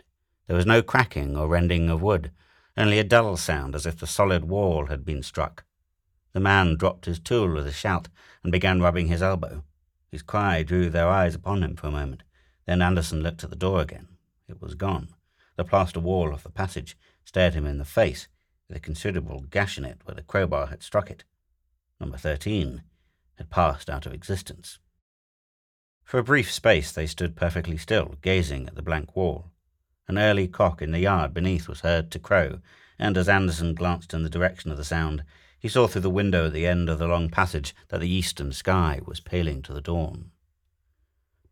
There 0.48 0.56
was 0.56 0.66
no 0.66 0.82
cracking 0.82 1.36
or 1.36 1.46
rending 1.46 1.88
of 1.88 2.02
wood, 2.02 2.32
only 2.76 2.98
a 2.98 3.04
dull 3.04 3.36
sound 3.36 3.76
as 3.76 3.86
if 3.86 4.00
the 4.00 4.08
solid 4.08 4.46
wall 4.46 4.86
had 4.86 5.04
been 5.04 5.22
struck. 5.22 5.62
The 6.32 6.40
man 6.40 6.76
dropped 6.76 7.06
his 7.06 7.18
tool 7.18 7.52
with 7.52 7.66
a 7.66 7.72
shout 7.72 8.08
and 8.42 8.52
began 8.52 8.80
rubbing 8.80 9.08
his 9.08 9.22
elbow. 9.22 9.64
His 10.10 10.22
cry 10.22 10.62
drew 10.62 10.88
their 10.90 11.08
eyes 11.08 11.34
upon 11.34 11.62
him 11.62 11.76
for 11.76 11.88
a 11.88 11.92
moment. 11.92 12.22
Then 12.66 12.82
Anderson 12.82 13.22
looked 13.22 13.44
at 13.44 13.50
the 13.50 13.56
door 13.56 13.80
again. 13.80 14.08
It 14.48 14.60
was 14.60 14.74
gone. 14.74 15.08
The 15.56 15.64
plaster 15.64 16.00
wall 16.00 16.32
of 16.32 16.42
the 16.42 16.50
passage 16.50 16.96
stared 17.24 17.54
him 17.54 17.66
in 17.66 17.78
the 17.78 17.84
face, 17.84 18.28
with 18.68 18.76
a 18.76 18.80
considerable 18.80 19.40
gash 19.50 19.76
in 19.76 19.84
it 19.84 20.00
where 20.04 20.14
the 20.14 20.22
crowbar 20.22 20.66
had 20.66 20.82
struck 20.82 21.10
it. 21.10 21.24
Number 21.98 22.16
thirteen 22.16 22.82
had 23.34 23.50
passed 23.50 23.90
out 23.90 24.06
of 24.06 24.12
existence. 24.12 24.78
For 26.04 26.18
a 26.18 26.24
brief 26.24 26.52
space 26.52 26.92
they 26.92 27.06
stood 27.06 27.36
perfectly 27.36 27.76
still, 27.76 28.16
gazing 28.22 28.68
at 28.68 28.74
the 28.74 28.82
blank 28.82 29.14
wall. 29.14 29.50
An 30.08 30.18
early 30.18 30.48
cock 30.48 30.82
in 30.82 30.90
the 30.90 30.98
yard 30.98 31.32
beneath 31.32 31.68
was 31.68 31.80
heard 31.80 32.10
to 32.10 32.18
crow, 32.18 32.60
and 32.98 33.16
as 33.16 33.28
Anderson 33.28 33.74
glanced 33.74 34.12
in 34.12 34.22
the 34.22 34.30
direction 34.30 34.70
of 34.70 34.76
the 34.76 34.84
sound, 34.84 35.22
he 35.60 35.68
saw 35.68 35.86
through 35.86 36.00
the 36.00 36.10
window 36.10 36.46
at 36.46 36.52
the 36.52 36.66
end 36.66 36.88
of 36.88 36.98
the 36.98 37.06
long 37.06 37.28
passage 37.28 37.74
that 37.88 38.00
the 38.00 38.12
eastern 38.12 38.50
sky 38.50 39.00
was 39.04 39.20
paling 39.20 39.62
to 39.62 39.72
the 39.72 39.80
dawn. 39.80 40.30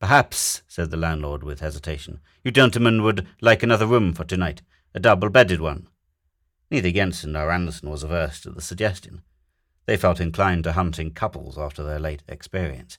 Perhaps, 0.01 0.63
said 0.67 0.91
the 0.91 0.97
landlord 0.97 1.43
with 1.43 1.61
hesitation, 1.61 2.21
you 2.43 2.51
gentlemen 2.51 3.03
would 3.03 3.27
like 3.41 3.63
another 3.63 3.87
room 3.87 4.15
for 4.15 4.25
tonight, 4.25 4.63
a 4.95 4.99
double-bedded 4.99 5.61
one. 5.61 5.89
Neither 6.71 6.91
Jensen 6.91 7.33
nor 7.33 7.51
Anderson 7.51 7.91
was 7.91 8.03
averse 8.03 8.41
to 8.41 8.51
the 8.51 8.63
suggestion. 8.63 9.23
They 9.85 9.97
felt 9.97 10.21
inclined 10.21 10.65
to 10.65 10.73
hunt 10.73 10.99
in 10.99 11.11
couples 11.11 11.59
after 11.59 11.83
their 11.83 11.99
late 11.99 12.23
experience. 12.29 12.99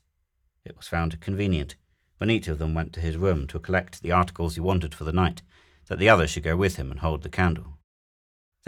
It 0.64 0.78
was 0.78 0.88
found 0.88 1.20
convenient, 1.22 1.76
when 2.18 2.30
each 2.30 2.48
of 2.48 2.60
them 2.60 2.76
went 2.76 2.94
to 2.94 3.00
his 3.00 3.18
room 3.18 3.48
to 3.48 3.60
collect 3.60 4.04
the 4.04 4.12
articles 4.12 4.56
he 4.56 4.62
wanted 4.62 4.94
for 4.94 5.06
the 5.06 5.14
night, 5.14 5.42
that 5.88 5.98
the 5.98 6.10
other 6.10 6.28
should 6.28 6.44
go 6.44 6.56
with 6.56 6.76
him 6.76 6.92
and 6.92 7.00
hold 7.00 7.24
the 7.24 7.30
candle. 7.30 7.79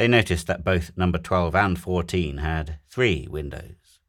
They 0.01 0.07
noticed 0.07 0.47
that 0.47 0.63
both 0.63 0.97
number 0.97 1.19
12 1.19 1.53
and 1.53 1.79
14 1.79 2.37
had 2.37 2.79
three 2.89 3.27
windows. 3.29 3.99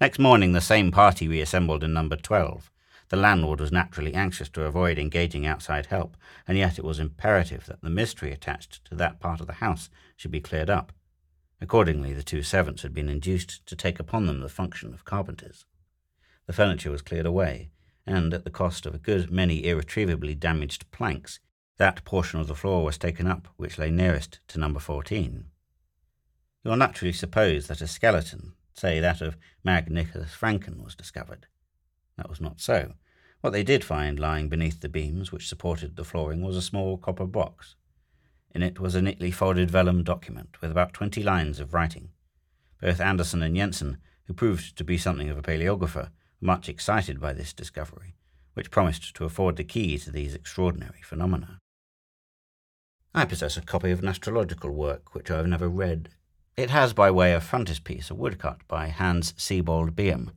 Next 0.00 0.18
morning, 0.18 0.52
the 0.52 0.62
same 0.62 0.90
party 0.90 1.28
reassembled 1.28 1.84
in 1.84 1.92
number 1.92 2.16
12. 2.16 2.70
The 3.10 3.18
landlord 3.18 3.60
was 3.60 3.70
naturally 3.70 4.14
anxious 4.14 4.48
to 4.48 4.64
avoid 4.64 4.98
engaging 4.98 5.46
outside 5.46 5.84
help, 5.84 6.16
and 6.48 6.56
yet 6.56 6.78
it 6.78 6.86
was 6.86 6.98
imperative 6.98 7.66
that 7.66 7.82
the 7.82 7.90
mystery 7.90 8.32
attached 8.32 8.82
to 8.86 8.94
that 8.94 9.20
part 9.20 9.42
of 9.42 9.46
the 9.46 9.60
house 9.60 9.90
should 10.16 10.30
be 10.30 10.40
cleared 10.40 10.70
up. 10.70 10.90
Accordingly, 11.60 12.14
the 12.14 12.22
two 12.22 12.42
servants 12.42 12.80
had 12.80 12.94
been 12.94 13.10
induced 13.10 13.66
to 13.66 13.76
take 13.76 14.00
upon 14.00 14.24
them 14.24 14.40
the 14.40 14.48
function 14.48 14.94
of 14.94 15.04
carpenters. 15.04 15.66
The 16.46 16.54
furniture 16.54 16.90
was 16.90 17.02
cleared 17.02 17.26
away, 17.26 17.72
and 18.06 18.32
at 18.32 18.44
the 18.44 18.50
cost 18.50 18.86
of 18.86 18.94
a 18.94 18.98
good 18.98 19.30
many 19.30 19.66
irretrievably 19.66 20.36
damaged 20.36 20.90
planks, 20.90 21.40
that 21.80 22.04
portion 22.04 22.38
of 22.38 22.46
the 22.46 22.54
floor 22.54 22.84
was 22.84 22.98
taken 22.98 23.26
up 23.26 23.48
which 23.56 23.78
lay 23.78 23.90
nearest 23.90 24.38
to 24.46 24.60
number 24.60 24.78
14. 24.78 25.46
You 26.62 26.70
will 26.70 26.76
naturally 26.76 27.14
suppose 27.14 27.68
that 27.68 27.80
a 27.80 27.86
skeleton, 27.86 28.52
say 28.74 29.00
that 29.00 29.22
of 29.22 29.38
Mag 29.64 29.90
Nicholas 29.90 30.36
Francken, 30.38 30.84
was 30.84 30.94
discovered. 30.94 31.46
That 32.18 32.28
was 32.28 32.38
not 32.38 32.60
so. 32.60 32.92
What 33.40 33.54
they 33.54 33.62
did 33.62 33.82
find 33.82 34.20
lying 34.20 34.50
beneath 34.50 34.80
the 34.80 34.90
beams 34.90 35.32
which 35.32 35.48
supported 35.48 35.96
the 35.96 36.04
flooring 36.04 36.42
was 36.42 36.54
a 36.54 36.60
small 36.60 36.98
copper 36.98 37.24
box. 37.24 37.76
In 38.54 38.62
it 38.62 38.78
was 38.78 38.94
a 38.94 39.00
neatly 39.00 39.30
folded 39.30 39.70
vellum 39.70 40.04
document 40.04 40.60
with 40.60 40.70
about 40.70 40.92
twenty 40.92 41.22
lines 41.22 41.60
of 41.60 41.72
writing. 41.72 42.10
Both 42.82 43.00
Anderson 43.00 43.42
and 43.42 43.56
Jensen, 43.56 43.96
who 44.24 44.34
proved 44.34 44.76
to 44.76 44.84
be 44.84 44.98
something 44.98 45.30
of 45.30 45.38
a 45.38 45.42
paleographer, 45.42 46.10
much 46.42 46.68
excited 46.68 47.18
by 47.18 47.32
this 47.32 47.54
discovery, 47.54 48.16
which 48.52 48.70
promised 48.70 49.16
to 49.16 49.24
afford 49.24 49.56
the 49.56 49.64
key 49.64 49.96
to 49.96 50.10
these 50.10 50.34
extraordinary 50.34 51.00
phenomena. 51.00 51.58
I 53.12 53.24
possess 53.24 53.56
a 53.56 53.62
copy 53.62 53.90
of 53.90 53.98
an 53.98 54.08
astrological 54.08 54.70
work 54.70 55.16
which 55.16 55.32
I 55.32 55.38
have 55.38 55.48
never 55.48 55.68
read, 55.68 56.10
It 56.56 56.70
has 56.70 56.92
by 56.92 57.10
way 57.10 57.32
of 57.32 57.42
frontispiece 57.42 58.08
a 58.08 58.14
woodcut 58.14 58.60
by 58.68 58.86
Hans 58.86 59.34
Sebald 59.36 59.96
Beham, 59.96 60.30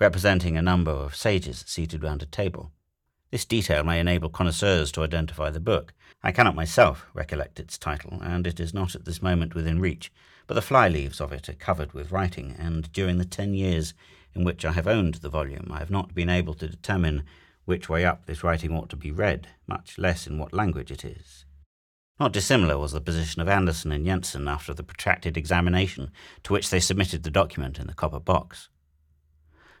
representing 0.00 0.56
a 0.56 0.62
number 0.62 0.90
of 0.90 1.14
sages 1.14 1.64
seated 1.66 2.02
round 2.02 2.22
a 2.22 2.26
table. 2.26 2.72
This 3.30 3.44
detail 3.44 3.84
may 3.84 4.00
enable 4.00 4.30
connoisseurs 4.30 4.90
to 4.92 5.02
identify 5.02 5.50
the 5.50 5.60
book. 5.60 5.92
I 6.22 6.32
cannot 6.32 6.54
myself 6.54 7.06
recollect 7.12 7.60
its 7.60 7.76
title, 7.76 8.18
and 8.22 8.46
it 8.46 8.58
is 8.58 8.72
not 8.72 8.94
at 8.94 9.04
this 9.04 9.20
moment 9.20 9.54
within 9.54 9.78
reach, 9.78 10.10
but 10.46 10.54
the 10.54 10.62
fly 10.62 10.88
leaves 10.88 11.20
of 11.20 11.30
it 11.30 11.50
are 11.50 11.54
covered 11.54 11.92
with 11.92 12.10
writing, 12.10 12.56
and 12.58 12.90
during 12.94 13.18
the 13.18 13.26
ten 13.26 13.52
years 13.52 13.92
in 14.34 14.44
which 14.44 14.64
I 14.64 14.72
have 14.72 14.86
owned 14.86 15.16
the 15.16 15.28
volume, 15.28 15.70
I 15.70 15.80
have 15.80 15.90
not 15.90 16.14
been 16.14 16.30
able 16.30 16.54
to 16.54 16.68
determine 16.68 17.24
which 17.66 17.90
way 17.90 18.06
up 18.06 18.24
this 18.24 18.42
writing 18.42 18.74
ought 18.74 18.88
to 18.88 18.96
be 18.96 19.10
read, 19.10 19.48
much 19.66 19.98
less 19.98 20.26
in 20.26 20.38
what 20.38 20.54
language 20.54 20.90
it 20.90 21.04
is. 21.04 21.44
Not 22.20 22.32
dissimilar 22.32 22.78
was 22.78 22.92
the 22.92 23.00
position 23.00 23.42
of 23.42 23.48
Anderson 23.48 23.90
and 23.90 24.06
Jensen 24.06 24.46
after 24.46 24.72
the 24.72 24.84
protracted 24.84 25.36
examination 25.36 26.12
to 26.44 26.52
which 26.52 26.70
they 26.70 26.78
submitted 26.78 27.24
the 27.24 27.30
document 27.30 27.80
in 27.80 27.88
the 27.88 27.94
copper 27.94 28.20
box. 28.20 28.68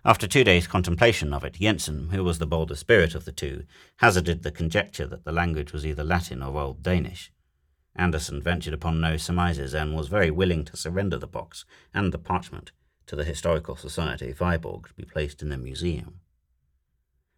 After 0.04 0.26
two 0.26 0.42
days' 0.42 0.66
contemplation 0.66 1.32
of 1.32 1.44
it, 1.44 1.54
Jensen, 1.54 2.10
who 2.10 2.24
was 2.24 2.38
the 2.38 2.46
bolder 2.46 2.74
spirit 2.74 3.14
of 3.14 3.24
the 3.24 3.32
two, 3.32 3.64
hazarded 3.98 4.42
the 4.42 4.50
conjecture 4.50 5.06
that 5.06 5.24
the 5.24 5.32
language 5.32 5.72
was 5.72 5.86
either 5.86 6.02
Latin 6.02 6.42
or 6.42 6.60
Old 6.60 6.82
Danish. 6.82 7.32
Anderson 7.94 8.42
ventured 8.42 8.74
upon 8.74 9.00
no 9.00 9.16
surmises 9.16 9.72
and 9.72 9.94
was 9.94 10.08
very 10.08 10.30
willing 10.30 10.64
to 10.64 10.76
surrender 10.76 11.16
the 11.16 11.28
box 11.28 11.64
and 11.94 12.12
the 12.12 12.18
parchment 12.18 12.72
to 13.06 13.14
the 13.14 13.24
Historical 13.24 13.76
Society 13.76 14.30
of 14.30 14.38
Viborg 14.38 14.88
to 14.88 14.94
be 14.94 15.04
placed 15.04 15.40
in 15.40 15.50
the 15.50 15.56
museum. 15.56 16.18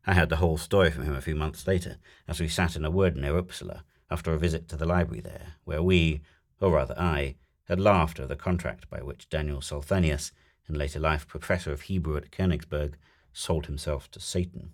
I 0.06 0.14
heard 0.14 0.30
the 0.30 0.36
whole 0.36 0.56
story 0.56 0.90
from 0.90 1.04
him 1.04 1.14
a 1.14 1.20
few 1.20 1.34
months 1.34 1.66
later, 1.66 1.98
as 2.26 2.40
we 2.40 2.48
sat 2.48 2.76
in 2.76 2.84
a 2.84 2.90
wood 2.90 3.14
near 3.16 3.34
Uppsala 3.34 3.82
after 4.10 4.32
a 4.32 4.38
visit 4.38 4.68
to 4.68 4.76
the 4.76 4.86
library 4.86 5.20
there, 5.20 5.54
where 5.64 5.82
we, 5.82 6.22
or 6.60 6.72
rather 6.72 6.98
I, 6.98 7.36
had 7.64 7.80
laughed 7.80 8.20
over 8.20 8.28
the 8.28 8.36
contract 8.36 8.88
by 8.88 9.02
which 9.02 9.28
Daniel 9.28 9.60
Salthenius 9.60 10.32
in 10.68 10.74
later 10.76 10.98
life 10.98 11.26
professor 11.26 11.72
of 11.72 11.82
Hebrew 11.82 12.16
at 12.16 12.30
Königsberg, 12.30 12.94
sold 13.32 13.66
himself 13.66 14.10
to 14.12 14.20
Satan. 14.20 14.72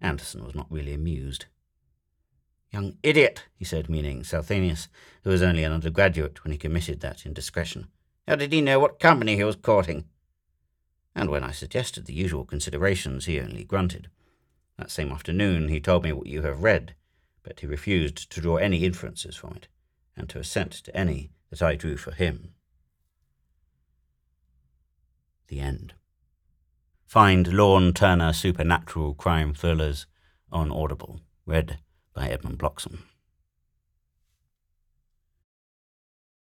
Anderson 0.00 0.44
was 0.44 0.54
not 0.54 0.70
really 0.70 0.94
amused. 0.94 1.46
Young 2.72 2.96
idiot, 3.02 3.44
he 3.54 3.64
said, 3.64 3.88
meaning 3.88 4.24
Salthenius, 4.24 4.88
who 5.22 5.30
was 5.30 5.42
only 5.42 5.62
an 5.62 5.72
undergraduate 5.72 6.42
when 6.42 6.52
he 6.52 6.58
committed 6.58 7.00
that 7.00 7.24
indiscretion. 7.24 7.88
How 8.26 8.36
did 8.36 8.52
he 8.52 8.60
know 8.60 8.80
what 8.80 8.98
company 8.98 9.36
he 9.36 9.44
was 9.44 9.56
courting? 9.56 10.04
And 11.14 11.30
when 11.30 11.44
I 11.44 11.52
suggested 11.52 12.06
the 12.06 12.14
usual 12.14 12.44
considerations, 12.44 13.26
he 13.26 13.40
only 13.40 13.64
grunted. 13.64 14.08
That 14.78 14.90
same 14.90 15.12
afternoon 15.12 15.68
he 15.68 15.80
told 15.80 16.02
me 16.02 16.12
what 16.12 16.26
you 16.26 16.42
have 16.42 16.64
read, 16.64 16.94
but 17.44 17.60
he 17.60 17.66
refused 17.66 18.30
to 18.32 18.40
draw 18.40 18.56
any 18.56 18.84
inferences 18.84 19.36
from 19.36 19.54
it, 19.54 19.68
and 20.16 20.28
to 20.30 20.40
assent 20.40 20.72
to 20.72 20.96
any 20.96 21.30
that 21.50 21.62
I 21.62 21.76
drew 21.76 21.96
for 21.96 22.10
him 22.10 22.54
the 25.48 25.60
end. 25.60 25.94
Find 27.06 27.52
Lorne 27.52 27.92
Turner 27.92 28.32
Supernatural 28.32 29.14
Crime 29.14 29.54
Thrillers 29.54 30.06
on 30.50 30.72
Audible, 30.72 31.20
read 31.46 31.78
by 32.12 32.28
Edmund 32.28 32.58
Bloxham. 32.58 33.04